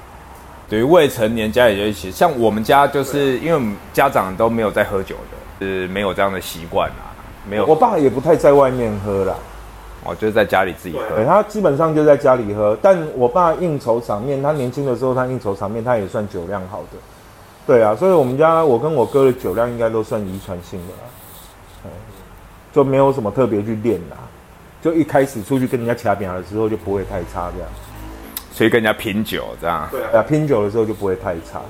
[0.70, 7.12] 对于未成年家里就一起，像我们家就是因为我们家长都没有在喝酒的，是没有这样的习惯啊，
[7.50, 7.66] 没有。
[7.66, 9.36] 我爸也不太在外面喝啦，
[10.06, 11.26] 哦，就是在家里自己喝。
[11.26, 16.98] 他基本上就在家里喝，但我爸应酬场面，他年轻的时候他应酬场面，他也算酒量好的。
[17.68, 21.92] 对啊，所以我们家我跟我哥的酒量应该都算遗传性的啦，
[22.72, 24.16] 就没有什么特别去练啦。
[24.82, 27.70] 就一开始出去跟人家掐扁的时候就不会太差这样，
[28.54, 31.62] 所以跟人家拼酒这样，对啊，拼酒的时候就不会太差，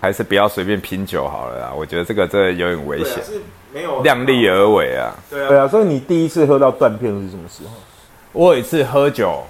[0.00, 1.72] 还是不要随便拼酒好了啦。
[1.76, 3.40] 我觉得这个真的有点危险，是
[3.72, 5.14] 没有量力而为啊。
[5.28, 5.68] 对啊，对啊。
[5.68, 7.70] 所以你第一次喝到断片是什么时候？
[8.32, 9.42] 我有一次喝酒，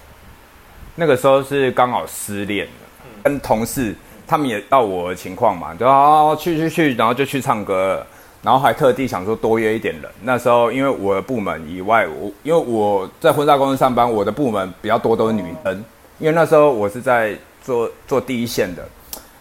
[0.97, 2.67] 那个时候是刚好失恋
[3.23, 3.95] 跟同事
[4.27, 8.05] 他们也到我的情况嘛，就啊去去去，然后就去唱歌。
[8.43, 10.11] 然后还特地想说多约一点人。
[10.23, 15.85] 那时候因为我的部门以外，我因为我在婚纱公司上班，我的部门比较多都是女生。
[16.19, 18.87] 因为那时候我是在做做第一线的，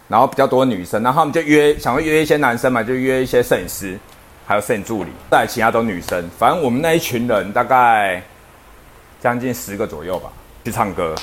[0.08, 3.98] 然后比较多女生，然后他们就约想要约一些男生嘛，就约一些摄影师，
[4.46, 6.28] 还有摄影助理，再其他都女生。
[6.38, 8.22] 反正我们那一群人大概
[9.20, 10.30] 将近十个左右吧，
[10.64, 11.14] 去唱歌。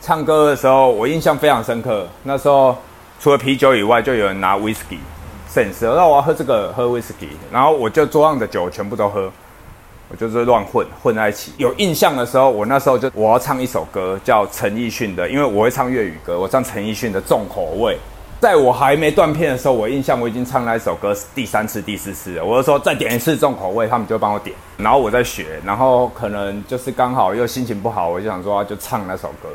[0.00, 2.76] 唱歌的时候我印象非常深刻，那时候
[3.20, 4.98] 除了啤酒以外，就有人拿 whisky。
[5.52, 9.28] 摄影师，那我要喝这个，喝威士忌，然后我就桌上的酒全部都喝，
[10.08, 11.52] 我就是乱混混在一起。
[11.56, 17.94] 有印象的时候，我那时候就我要唱一首歌，叫陈奕迅的，因为我会唱粤语歌，我唱陈奕迅的《重口味》。
[18.40, 22.44] 在我还没断片的时候，我印象我已经唱那一首歌第三次、第四次了。
[22.44, 29.48] 我就说再点一次重口味，他们就帮我点，然后我在学，然后可能就是刚好又心情不好，我就想说就唱那首歌。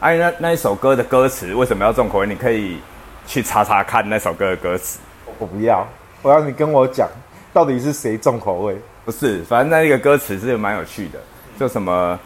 [0.00, 2.26] 哎，那那一首歌的歌词为什么要重口味？
[2.26, 2.76] 你可以
[3.26, 5.00] 去查查看那首歌的歌词。
[5.38, 5.86] 我不要，
[6.22, 7.08] 我要你跟我讲，
[7.52, 8.76] 到底是谁重口味？
[9.04, 11.18] 不是，反正那一个歌词是蛮有趣的，
[11.58, 12.18] 就什么，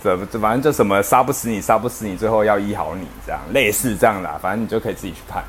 [0.00, 5.44] 怎么反正就什么杀不死你，杀不死你，最后要医好你，这样类似这样的，反正你就可以自己去看。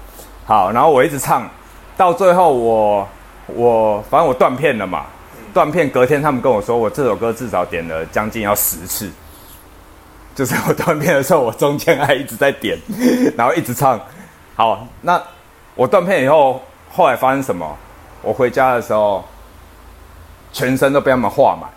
[0.46, 1.50] 好，然后我一直唱，
[1.96, 3.08] 到最后我
[3.48, 5.06] 我反正我断片了嘛，
[5.54, 9.10] 断片隔天他们跟我说，我这首歌至少点了将近要十次，
[10.36, 12.78] 就是我断片的时候，我中间还一直在点，
[13.38, 14.00] 然后一直唱。
[14.56, 15.22] 好，那
[15.76, 16.62] 我断片以后，
[16.98, 17.78] 后来发生什么？
[18.24, 19.24] 我回家的时候，
[20.52, 21.70] 全身都被他们画满，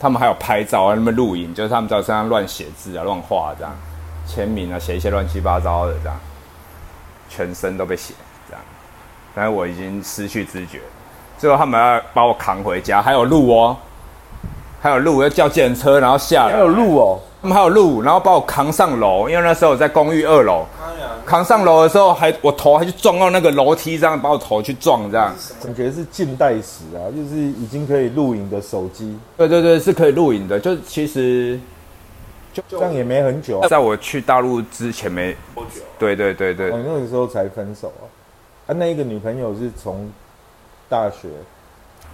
[0.00, 3.72] 他们还有拍照啊，那边录影，就是他们在身上乱写字啊、乱画这样，
[4.26, 6.18] 签名啊，写一些乱七八糟的这样，
[7.28, 8.14] 全身都被写
[8.48, 8.60] 这样。
[9.32, 10.80] 但是我已经失去知觉，
[11.38, 13.76] 最后他们要把我扛回家，还有路哦，
[14.80, 17.20] 还有路要叫计程车，然后下来，还有路哦。
[17.40, 20.66] 他们还有路，然后把我扛上楼，因为那时候我在公寓二楼。
[21.26, 25.34] 扛上楼的时候，还我头还去撞到那个楼梯，这样把我头去撞，这样。
[25.62, 29.18] 感觉是近代史啊，就是已经可以录影的手机。
[29.36, 30.58] 对对对，是可以录影的。
[30.58, 31.58] 就其实，
[32.52, 33.60] 就这样也没很久。
[33.68, 35.80] 在我去大陆之前没多久。
[35.98, 36.70] 对对对对。
[36.70, 38.04] 我那个时候才分手啊。
[38.68, 40.10] 啊，那一个女朋友是从
[40.88, 41.28] 大学，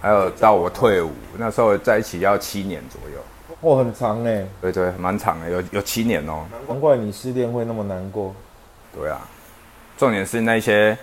[0.01, 3.19] 还有到我退伍，那时候在一起要七年左右。
[3.61, 6.45] 哦，很长哎，对对，蛮长的，有有七年哦。
[6.67, 8.33] 难怪你失恋会那么难过。
[8.97, 9.19] 对啊，
[9.97, 10.97] 重点是那些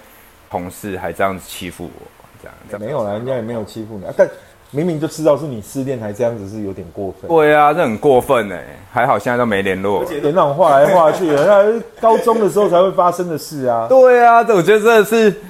[0.50, 2.80] 同事还这样子欺负我，这样。
[2.80, 4.14] 没有啦，人家也没有欺负你啊。
[4.16, 4.28] 但
[4.70, 7.28] 明明就知道是你失恋，还这样子是有点过分。
[7.28, 8.64] 对啊，这很过分哎。
[8.90, 10.00] 还好现在都没联络。
[10.00, 13.86] 而且那种画来画去的，那高中的时候才会发生的事啊。
[13.88, 15.40] 对啊，这我觉得真的是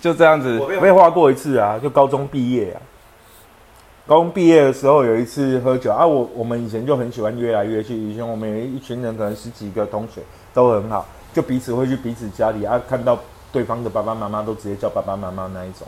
[0.00, 0.58] 就这样子。
[0.58, 2.80] 我被画过一次啊，就高中毕业啊。
[4.04, 10.20] 高中毕业的时候有一次喝酒啊，我我们以前就很喜欢约来约去，以前我们有一群人，可能十几个同学
[10.52, 13.18] 都很好，就彼此会去彼此家里啊，看到
[13.50, 15.86] 对方的爸爸妈妈都直接叫爸爸妈妈那一种。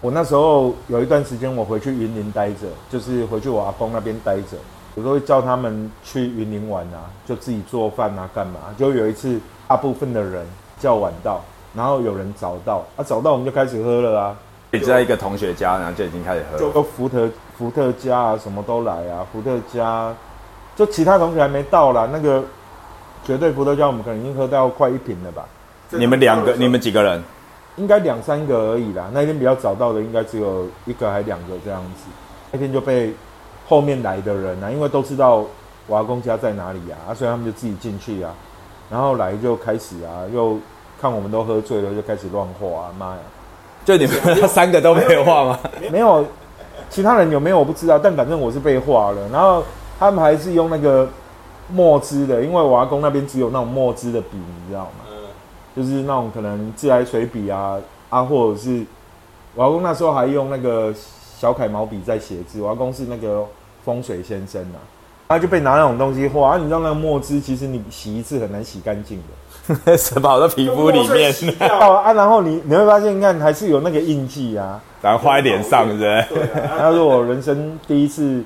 [0.00, 4.56] 我那时候有一段时间我回去云林待着，就是回去我阿公那边待着，
[4.94, 8.60] 有时候会叫他们去云林玩啊，就自己做饭啊，干嘛？
[8.78, 10.46] 就有一次大部分的人
[10.78, 11.40] 叫晚到，
[11.74, 14.36] 然后有人早到啊，早到我们就开始喝了啊。
[14.70, 19.26] 你在一个同学家，然后就已经开始喝，就福特福特加啊，什么都来啊。
[19.32, 20.14] 福特加，
[20.76, 22.08] 就其他同学还没到啦。
[22.12, 22.44] 那个
[23.28, 25.44] 绝对福特家，我们可能已经喝到快一瓶了吧？
[25.90, 27.22] 你们两个，你们几个人？
[27.76, 29.10] 应该两三个而已啦。
[29.12, 32.08] 那一天比较早到的，应该只有一个还两个这样子。
[32.50, 33.12] 那天就被
[33.68, 35.44] 后面来的人啊，因为都知道
[35.88, 38.32] 瓦工家在哪里啊，所以他们就自己进去啊，
[38.90, 40.56] 然后来就开始啊，又
[40.98, 43.18] 看我们都喝醉了，就开始乱画啊，妈呀！
[43.84, 44.16] 就你们
[44.48, 45.60] 三个都没有画吗？
[45.92, 46.24] 没有，
[46.88, 49.28] 其他人有没有我不知道，但反正我是被画了。
[49.30, 49.62] 然后
[49.98, 51.06] 他们还是用那个
[51.70, 55.04] 墨汁的，因为我阿公那边只有那种墨汁的笔，你知道吗？
[55.10, 55.16] 嗯，
[55.76, 57.76] 就是那种可能自来水笔啊
[58.08, 58.84] 啊，或者是
[59.54, 60.94] 我阿公那时候还用那个
[61.38, 62.60] 小楷毛笔在写字。
[62.60, 63.44] 我阿公是那个
[63.84, 64.80] 风水先生啊，
[65.28, 66.56] 他就被拿那种东西画啊。
[66.58, 69.34] 你知道那个墨汁其实你洗一次很难洗干净的。
[69.98, 76.24] 什跑到皮肤里面啊，然后你你会发现，你看还是有那个印记啊，然后画在脸上，是不是？
[76.78, 78.42] 他说我人生第一次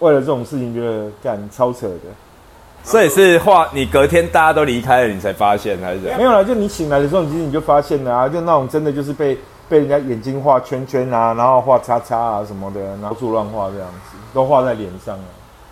[0.00, 1.94] 为了这种事情，觉得干超扯的。
[2.84, 6.00] 所以是画你隔天大家都离开了，你才发现还是？
[6.16, 15.24] 没有啦，就你醒来的时候，其实你就发现了啊，就那种真的就是被被人家眼睛画圈圈啊，然后画叉叉啊什么的，然后处乱画这样子，都画在脸上了。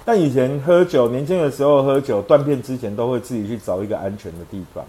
[0.04, 4.84] 但以前喝酒，年轻的时候喝酒断片之前，都会自己去找一个安全的地方。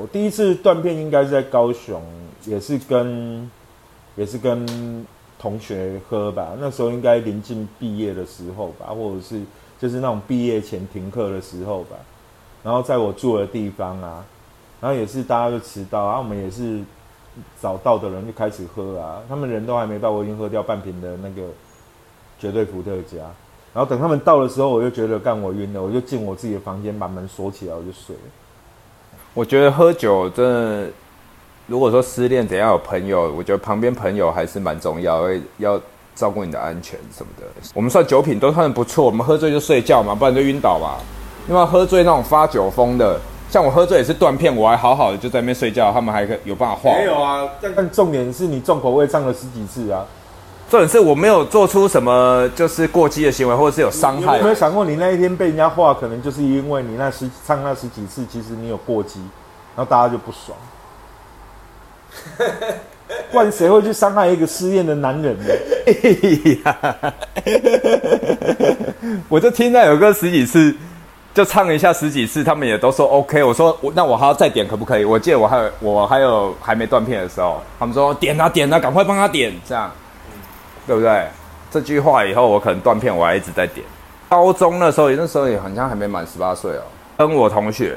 [0.00, 2.00] 我第一次断片应该是在高雄，
[2.44, 3.50] 也是跟
[4.14, 5.04] 也是跟
[5.36, 6.50] 同学喝吧。
[6.60, 9.40] 那时候应该临近毕业的时候吧，或者是
[9.78, 11.96] 就是那种毕业前停课的时候吧。
[12.62, 14.24] 然后在我住的地方啊，
[14.80, 16.80] 然后也是大家都迟到，然后我们也是
[17.60, 19.22] 早到的人就开始喝啊。
[19.28, 21.48] 他们人都还没到，我已经喝掉半瓶的那个。
[22.36, 23.18] 绝对伏特加，
[23.72, 28.22] 然后等他们到的时候，我就觉得干我晕了，我就进我自己的房间，把门锁起来，我就睡了。
[29.32, 30.90] 我觉得喝酒真的，
[31.68, 35.26] 如果说失恋，得要有朋友，我觉得旁边朋友还是蛮重要，
[35.58, 35.80] 要
[36.14, 37.46] 照顾你的安全什么的。
[37.74, 40.98] 我们算酒品都算不错，我们喝醉就睡觉嘛，不然就晕倒吧。
[41.46, 46.96] 另外喝醉那种发酒疯的，像我喝醉也是断片，我还好好的就在那边睡觉，他们还可有办法画。
[46.96, 50.04] 没有啊，但重点是你重口味唱了十几次啊。
[50.70, 54.38] 重点是我没有做出什么就是过激的行为，或者是有伤害。
[54.38, 59.20] 有没有想过，你那一天被人家画，可能就是因为你那十唱那十几次，其实你有过激，
[59.76, 60.56] 然后大家就不爽。
[63.30, 65.44] 不然谁会去伤害一个失恋的男人呢？
[69.28, 70.74] 我就听到有个十几次，
[71.34, 73.42] 就唱一下十几次，他们也都说 OK。
[73.42, 75.04] 我说我那我还要再点可不可以？
[75.04, 79.90] 我记得我还有我还有还没断片的时候，他们说点啊点啊，赶快帮他点这样。
[80.86, 81.26] 对不对？
[81.70, 83.84] 这句话以后我可能断片，我还一直在点。
[84.28, 86.82] 高中那时候，那时候也好像还没满十八岁哦。
[87.16, 87.96] 跟我同学，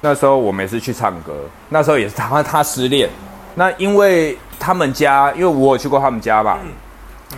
[0.00, 1.34] 那时候我每次去唱歌，
[1.68, 3.10] 那时候也是他他失恋。
[3.56, 6.58] 那因为他们家，因为我有去过他们家吧，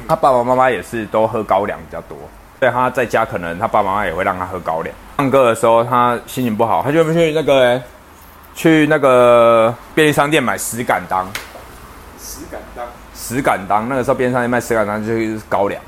[0.08, 2.16] 他爸爸妈妈也是都喝高粱比较多。
[2.58, 4.94] 所以，他在家可能他爸爸妈妈也会让他喝高粱。
[5.16, 7.80] 唱歌的时候他心情不好，他就会去那个
[8.54, 11.26] 去那个便利商店买石敢当。
[12.18, 15.80] 石敢当，石敢当，那个时候便利商店卖石敢当就是高粱，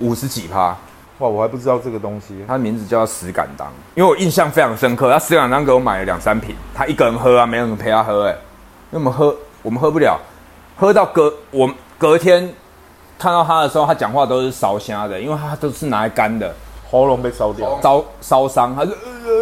[0.00, 0.76] 五十几趴。
[1.18, 2.44] 哇，我还不知道这个东西。
[2.46, 5.10] 它的名字叫石敢当，因为我印象非常深刻。
[5.10, 8.32] 他石敢当给我买了两三瓶，他一个人喝啊，没有人陪他喝哎。
[8.92, 10.20] 因为我们喝，我们喝不了，
[10.78, 12.48] 喝到隔我隔天
[13.18, 16.54] 看到他的时候，他讲话都是烧瞎的，因为他都是拿来干的，
[16.88, 19.32] 喉咙被烧掉，烧烧伤，他就呃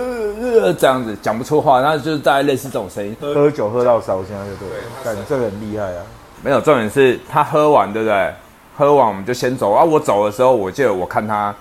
[0.41, 3.15] 呃呃这样子讲不出话，然后就是大概类似这种声音。
[3.21, 4.69] 喝酒喝到烧瞎就对，
[5.05, 6.03] 感觉这个很厉害啊。
[6.43, 8.35] 没有重点是他喝完对不对？
[8.79, 9.85] 喝完我们就先走啊。
[9.85, 11.55] 我走的时候，我记得我看他。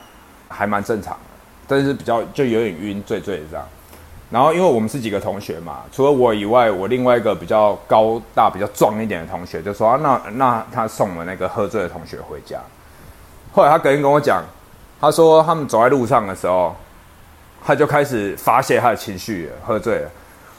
[0.47, 1.19] 还蛮正常的，
[1.67, 3.65] 但是比较就有点晕，醉醉的这样。
[4.31, 12.59] 然后因为我们是几个同学嘛，除了我以外，我另外一个比较高大、比较壮一点的同学就说：“啊，那那他送了那个喝醉的同学回家。”
[13.53, 14.43] 后来他隔天跟我讲，
[14.99, 16.75] 他说他们走在路上的时候，
[17.63, 20.09] 他就开始发泄他的情绪，喝醉了，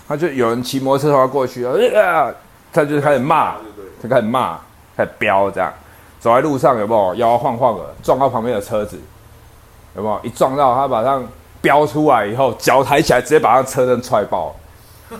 [0.08, 2.32] 他就有人骑摩托车他过去，啊，
[2.72, 3.56] 他就开始骂，
[4.00, 4.58] 他开始骂，
[4.96, 5.72] 开始飙这样。
[6.20, 8.98] 走在路上有没有摇摇晃晃的撞到旁边的车子？
[9.96, 11.26] 有没有一撞到他，马上
[11.60, 14.54] 飙出来以后，脚抬起来，直接把他车灯踹爆。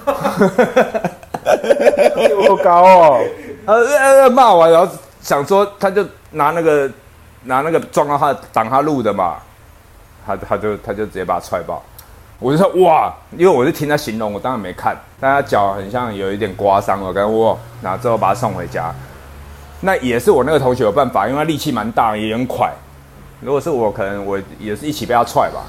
[2.46, 3.20] 多高哦！
[3.66, 6.90] 呃，骂完然后想说，他就拿那个
[7.44, 9.36] 拿那个撞到他挡他路的嘛，
[10.26, 11.82] 他他就他就直接把他踹爆。
[12.38, 18.92] 我就说哇，因为我是听他形容，我当然没看，但他脚很像有一点刮伤了，跟我，然后之后把他送回家。
[19.80, 22.72] 那也是我那个同学有办法，因为他力气蛮大，也很快。
[23.46, 25.62] 如果是我，可能我也是一起被他踹吧。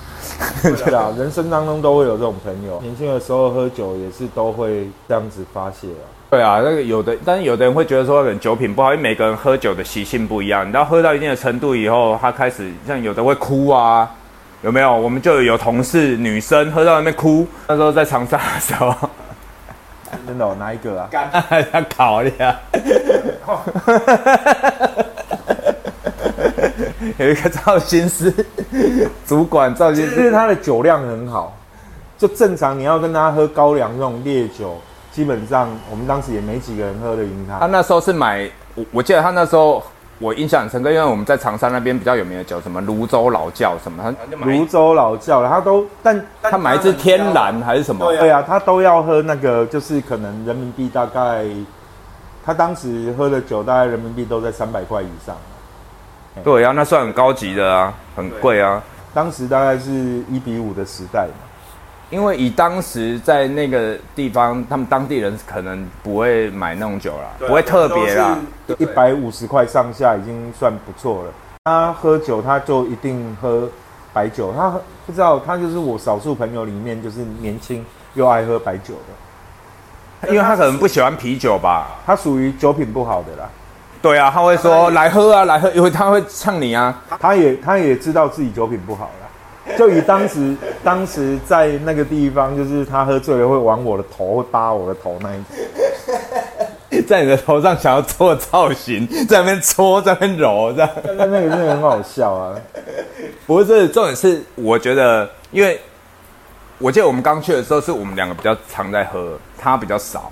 [0.83, 2.81] 对啊，人生当中都会有这种朋友。
[2.81, 6.09] 年轻的时候喝酒也是都会这样子发泄啊。
[6.31, 10.63] 对啊，那个有的，但是有的人会觉得说，可能酒品不好，因为每个人喝酒的习性不一样。
[10.67, 14.09] 你知道，喝到一定的程度以后，他开始像有的会哭啊，
[14.63, 14.91] 有没有？
[14.91, 18.91] 我们就有同事女生喝到那边哭，那时候在长沙的时候，
[20.25, 21.07] 真的哪一个啊？
[21.13, 21.29] 干，
[21.71, 22.59] 他考的呀。
[27.17, 28.33] 有一个造型师
[29.25, 31.55] 主管，造型师他的酒量很好，
[32.17, 34.75] 就正常你要跟他喝高粱这种烈酒，
[35.11, 37.59] 基本上我们当时也没几个人喝得赢他。
[37.59, 39.81] 他那时候是买，我我记得他那时候
[40.19, 48.05] 我印象很深刻，因为我们在长沙那边比较有名的酒，什么泸州老窖什么，他泸州老窖他都，但他买一支天然还是什么？
[48.15, 51.45] 对啊，他都要喝那个，就是可能人民币大概，
[52.45, 55.35] 他当时喝的酒大概人民币都在三百块以上。
[56.43, 58.81] 对呀，那算很高级的啊，很贵啊。
[59.13, 59.91] 当时大概是
[60.29, 61.45] 一比五的时代嘛，
[62.09, 68.37] 因为以当时在那个地方，他们当地人可能不会买那种酒啦，不会特别啦。
[68.77, 71.31] 一百五十块上下已经算不错了。
[71.65, 73.67] 他喝酒，他就一定喝
[74.13, 74.53] 白酒。
[74.55, 74.69] 他
[75.05, 78.93] 不知道，他就是我少数朋友里面就是年轻又爱喝白酒
[80.21, 83.49] 的，因为他可能不喜欢啤酒吧，他属于酒品不好的啦。
[84.07, 86.97] 对啊，他会说来喝啊，来喝，因为他会呛你啊。
[87.19, 95.43] 他也他也知道自己酒品不好了，就以当时 当时在那个地方，就是他喝醉了会往我的头，会扒我的头那一
[96.89, 100.89] 种， 在你的头上想要做造型，在那边搓，在那边揉，这样。
[101.03, 102.55] 那那个真的很好笑啊。
[103.45, 105.77] 不是，重点是我觉得，因为
[106.77, 110.31] 我记得我们刚去的时候，是我们两个比较常在喝，他比较少。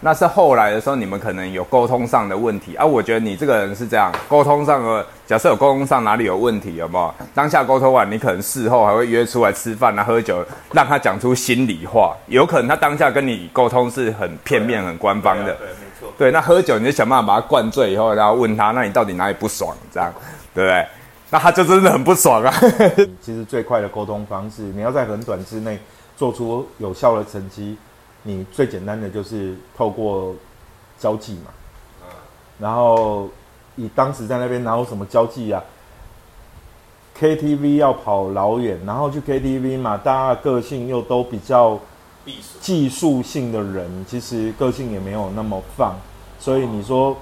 [0.00, 2.84] 那是后来的时候，你们可能有沟通上的问题啊。
[2.84, 7.14] 我觉得你这个人是这样，沟通上的假设有沟通上哪里有问题，有没有？
[7.34, 12.14] 当下沟通完，你可能事后还会约出来吃饭啊、喝酒，让他讲出心里话。
[12.26, 15.54] 有可能他当下跟你沟通是很片面、很官方的。
[15.54, 16.12] 对，没错。
[16.18, 19.74] 对，那喝酒你就想办法把他灌醉以后，然后问他，那你到底哪里不爽？
[19.90, 20.12] 这样，
[20.54, 20.86] 对不对？
[21.30, 22.52] 那他就真的很不爽啊。
[23.20, 25.78] 其实最快的沟通方式，你要在很短之内
[26.16, 27.76] 做出有效的成绩。
[28.26, 30.34] 你最简单的就是透过
[30.98, 31.50] 交际嘛，
[32.58, 33.28] 然后
[33.76, 35.62] 你当时在那边哪有什么交际啊
[37.16, 41.78] ？KTV 要跑老远，然后去 KTV 嘛，大家个性又都比较
[42.60, 45.94] 技术性的人，其实个性也没有那么放，
[46.40, 47.16] 所以你说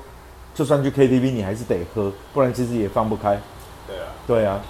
[0.55, 3.38] 就算去 KTV，你还是得喝，不然其实也放不开。
[3.86, 4.61] 对啊，对啊。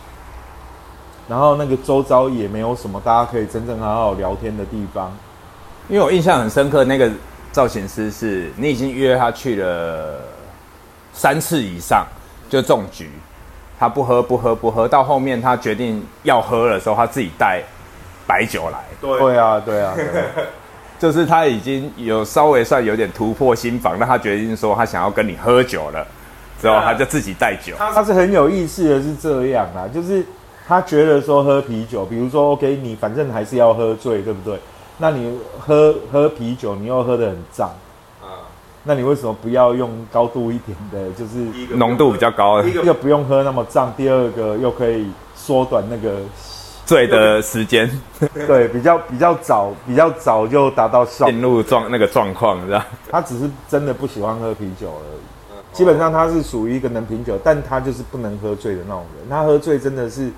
[1.28, 5.16] 然后那个周遭也没有什么大家可以真正好好聊天的地方。
[5.88, 7.10] 因为我印象很深刻，那个
[7.52, 10.18] 造型师是你已经约他去了
[11.12, 12.06] 三次以上，
[12.48, 13.10] 就中局，
[13.78, 17.62] 他不喝不喝不喝，到后面他决定要喝的时候，他自己带
[18.26, 18.78] 白酒来。
[19.00, 19.94] 对啊，对啊，
[20.98, 26.06] 就是他已经有稍微算有点突破心防，那他决定说他想要跟你喝酒了，
[26.62, 27.74] 之后他就自己带酒。
[27.78, 30.24] 他是很有意思的是这样啊，就是
[30.66, 34.58] 他觉得说喝啤酒，比如说 OK，你反正还是要喝醉，对不对？
[34.98, 37.68] 那你喝喝啤酒，你又喝得很胀，
[38.22, 38.46] 啊，
[38.84, 42.62] 那你为什么不要用高度一点的，就是浓度比较高的？
[42.62, 46.20] 第一个不用喝那么胀，第二个又可以缩短那个
[46.86, 47.90] 醉的时间，
[48.46, 52.86] 对，比较比较早，比较早就达到进入状那个状况，是吧？
[53.10, 59.28] 他只是真的不喜欢喝啤酒而已，基本上他是属于一个能品酒，但他就是不能喝醉的那种人。
[59.28, 60.30] 他喝醉真的是，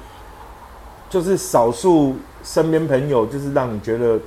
[1.11, 4.19] 就是少数身边朋友，就是让你觉得。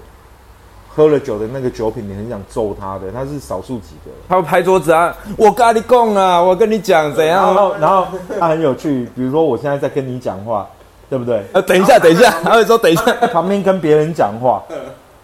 [0.95, 4.11] 喝了酒的那个酒品，你很想揍他的，他是少数几个。
[4.27, 5.15] 他会拍桌子啊！
[5.37, 7.45] 我跟你讲啊，我跟你讲怎样。
[7.45, 8.07] 然后，然后
[8.39, 10.67] 他很有趣，比如说我现在在跟你讲话，
[11.09, 11.43] 对不对？
[11.53, 14.63] 呃，等一下，等一下，他会说等一下，在旁边跟别人讲话，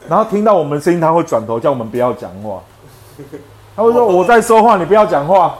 [0.07, 2.61] 然后听到我们声音，他会转头叫我们不要讲话。
[3.75, 5.57] 他会说我在说话，你不要讲话。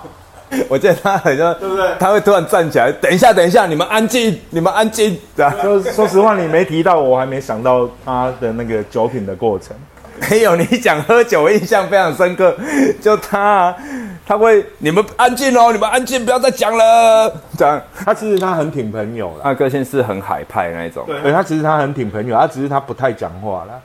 [0.70, 1.89] 我记得他好像对不对？
[1.99, 5.18] 他会突然站起来，等一下，等一下，你们安静，你们安静。
[5.62, 9.76] 就说实话，你没提到，我还没想到他的那个酒品的过程。
[10.30, 12.55] 没有，你讲喝酒，我印象非常深刻。
[13.01, 13.76] 就他，
[14.26, 17.34] 他会你们安静哦，你们安静，不要再讲了。
[17.57, 21.05] 这样，他其实他很挺朋友了，他个性是很海派那种。
[21.05, 23.82] 对，他其实他很挺朋友，他只是他不太讲话了。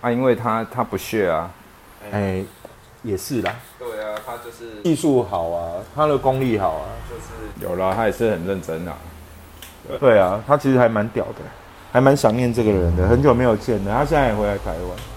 [0.00, 1.50] 啊，因为他他不屑啊。
[2.10, 2.42] 哎，
[3.02, 3.52] 也是啦。
[3.78, 8.94] 对啊，他就是技术好啊，他的功力好啊，就是有了，他也是很认真啊。
[10.00, 11.42] 对啊，他其实还蛮屌的，
[11.92, 15.15] 还蛮想念这个人的，很久没有见了，他现在也回来台湾。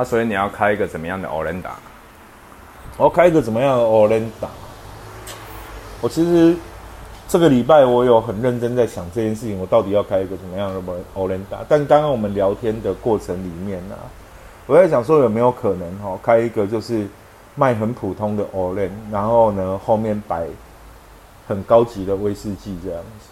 [0.00, 1.72] 啊，所以你要开一个怎么样的 o l e n d a
[2.96, 4.48] 我要开一个怎么样的 o l e n d a
[6.00, 6.56] 我其实
[7.28, 10.80] 这个礼拜我有很认真在想这件事情，我到底要开一个怎么样的
[11.12, 13.94] o l e n d a 但刚刚我们聊天的过程里面呢，
[14.64, 17.06] 我在想说有没有可能哈，开一个就是
[17.54, 20.46] 卖很普通的 o l e n 然后呢后面摆
[21.46, 23.28] 很高级的威士忌这样子。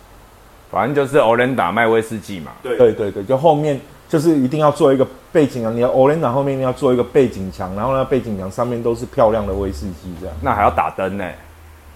[0.70, 2.52] 反正就是 o l e n d a 卖威士忌嘛。
[2.62, 3.80] 对对对对，就后面。
[4.09, 5.70] 就是一定要做一个背景啊！
[5.70, 10.34] 你的 o e d a 后面一定要做一个背景墙，然后呢，背景墙上面都是漂亮的威士忌，这样。
[10.40, 11.24] 那还要打灯呢？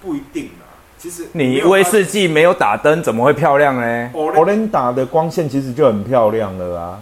[0.02, 0.68] 不一定啊。
[0.98, 7.00] 其实你威士忌没有打灯，怎么会漂亮呢 o e d a 的光线其实就很漂亮了啊。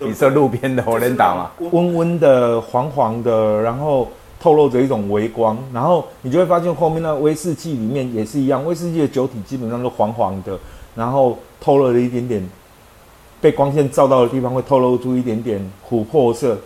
[0.00, 1.52] 你说路边的 o e d a 吗？
[1.70, 4.10] 温温的、黄黄的，然后
[4.40, 10.58] 透露着一种微光，然后你就会发现后面那威士忌里面也是一样，威士忌的酒体基本上都黄黄的，
[10.96, 12.44] 然后透露了一点点。
[13.40, 16.56] 被光线照到的地方会透露出一点点琥珀色，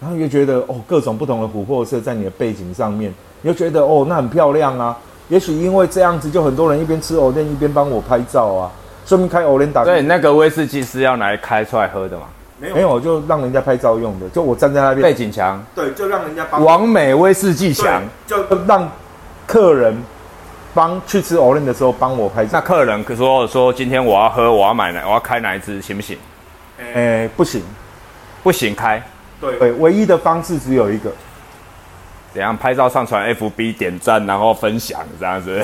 [0.00, 3.12] 然后你就觉得哦，各种不同的琥珀色在你的背景上面，
[3.42, 4.96] 你就觉得哦，那很漂亮啊。
[5.28, 8.70] 也许因为这样子，就很多人一边吃藕莲一边帮我拍照啊。
[9.06, 12.24] 说明开藕莲打对，那个威士忌是要来开出来喝的嘛？
[12.58, 14.28] 没有，没有，就让人家拍照用的。
[14.28, 18.88] 就我站在那边背景墙，对，就让人家帮完美威士忌墙，就让
[19.46, 19.96] 客人。
[20.74, 22.50] 帮去吃 o l i n 的时候帮我拍照。
[22.52, 26.16] 那客人可说说今天我要喝，我要买奶，我要开哪一支，行不行？
[26.94, 27.62] 诶，不行，
[28.42, 29.02] 不行开。
[29.40, 31.10] 对对，唯一的方式只有一个，
[32.32, 35.60] 怎样拍照上传 FB 点赞，然后分享这样子。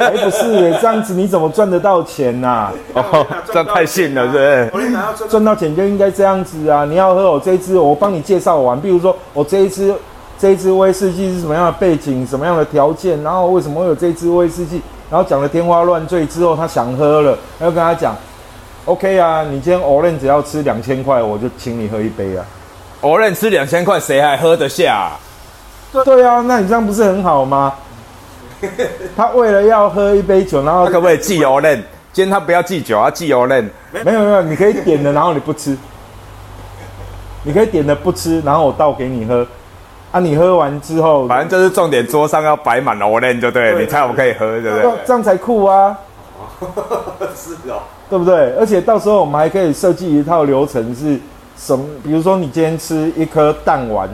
[0.00, 2.70] 哎，不是这样子，你怎么赚得到钱呐？
[2.94, 5.28] 哦，这太信了，是不是？
[5.28, 6.84] 赚到钱就应该这样子啊！
[6.84, 8.80] 你要喝我这一支，我帮你介绍完。
[8.80, 9.94] 比如说我这一支。
[10.38, 14.80] 这一支威士忌是什么样的背景，什么样的条件，然后为什么会有这支威士忌？
[15.10, 18.14] 然后讲的天花乱坠之后，他想喝了，要跟他讲
[18.84, 22.44] ，OK 啊，你今天 o r e n 只要吃两千块，我就请你喝一杯啊。
[23.00, 25.10] o r e n 吃两千块，谁还喝得下？
[26.04, 27.74] 对啊，那你这样不是很好吗？
[29.16, 33.70] 他为了要喝一杯酒，然后可不可以寄 o r e n 今天他不要忌酒，他忌 o r e n
[34.04, 35.76] 没有没有，你可以点的，然后你不吃，
[37.42, 39.46] 你可以点的不吃，然后我倒给你喝。
[40.10, 44.90] 啊，你喝完之后，反正就是重点，桌上要摆满 o l e n 就对，你才我可以喝，对不对？
[45.04, 45.98] 这样才酷啊！
[47.36, 48.54] 是哦，对不对？
[48.56, 51.18] 而且到时候我们还可以设计一套流程，是
[51.56, 51.84] 什么？
[52.02, 54.08] 比如说你今天吃一颗蛋丸，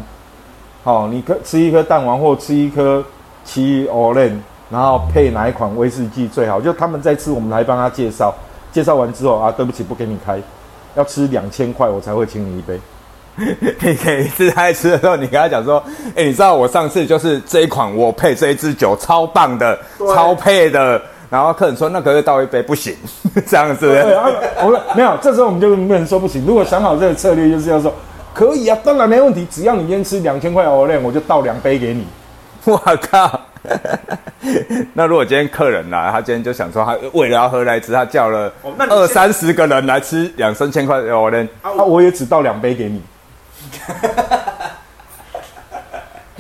[0.83, 3.03] 好，你可吃一颗蛋丸，或吃一颗
[3.45, 6.61] 奇 o l e n 然后配哪一款威士忌最好？
[6.61, 8.35] 就他们在吃，我们来帮他介绍。
[8.73, 10.41] 介绍完之后啊，对不起，不给你开，
[10.97, 12.81] 要吃两千块，我才会请你一杯。
[13.81, 15.83] 你可以吃在吃的时候，你跟他讲说
[16.15, 19.79] ：“哎，你知道我上次就是这一款，我配这一支酒超棒的，
[20.15, 22.95] 超配的。”然后客人说：“那可是倒一杯不行，
[23.47, 24.29] 这样子。”对啊，
[24.63, 26.45] 我们没有，这时候我们就不能说不行。
[26.47, 27.93] 如果想好这个策略，就是要说
[28.33, 32.07] 可以啊，当然没问题，只要你今天吃两千块欧链，我就倒两杯给你。
[32.67, 32.77] 我
[33.11, 33.41] 靠！
[34.93, 38.53] 那如果今天客人来，他今天就想说，他为了要喝来吃，他叫了
[38.89, 43.03] 二三十个人来吃两三千块欧链，啊，我也只倒两杯给你。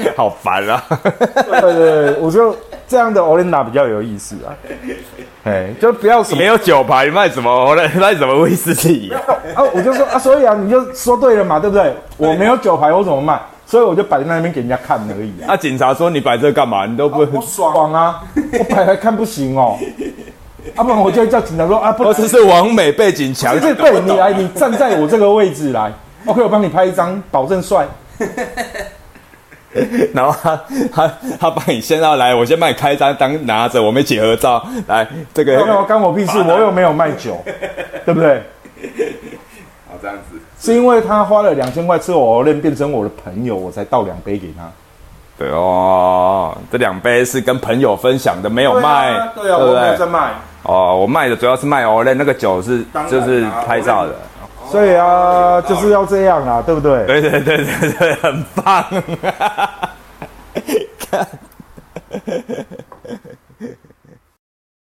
[0.17, 0.83] 好烦啊！
[1.61, 2.59] 对对，我就这
[2.89, 4.55] 这样的 Olenda 比较有意思啊。
[5.45, 9.63] 哎，就不要什么没有酒牌卖什么 卖什么威士忌啊？
[9.73, 11.95] 我就说啊，所以啊，你就说对了嘛，对不对？
[12.17, 13.41] 我没有酒牌，我怎么卖？
[13.67, 15.55] 所以我就摆在那边给人家看而已啊。
[15.55, 16.87] 啊，警察说你摆这干嘛？
[16.87, 18.23] 你都不不爽啊！
[18.59, 19.79] 我摆来看不行哦。
[20.77, 25.93] 啊，不然我就叫警察说啊，不，这是王美背景墙，是对，你来，你站在我这个位置来
[26.27, 27.87] ，OK，我帮你拍一张，保证帅。
[30.15, 30.61] 然后他
[30.93, 35.05] 他他帮你先要来，我先帮你开一张，当拿着我们结合照来。
[35.35, 37.43] 这个没有干我屁事，我又没有卖酒，
[38.07, 38.41] 对不对？
[39.89, 44.71] 好，这样子是因为他花了两千块吃我练变成我的朋友，我才倒两杯给他。
[45.37, 50.31] 对哦，这两杯是跟朋友分享的，没有卖，对啊，我没有在卖。
[50.63, 54.15] 哦，我卖的主要是卖哦，那那个酒是就是拍照的。
[54.71, 57.07] 所以啊，就是要这样啊，对不对？
[57.07, 58.85] 对对对对对，很棒。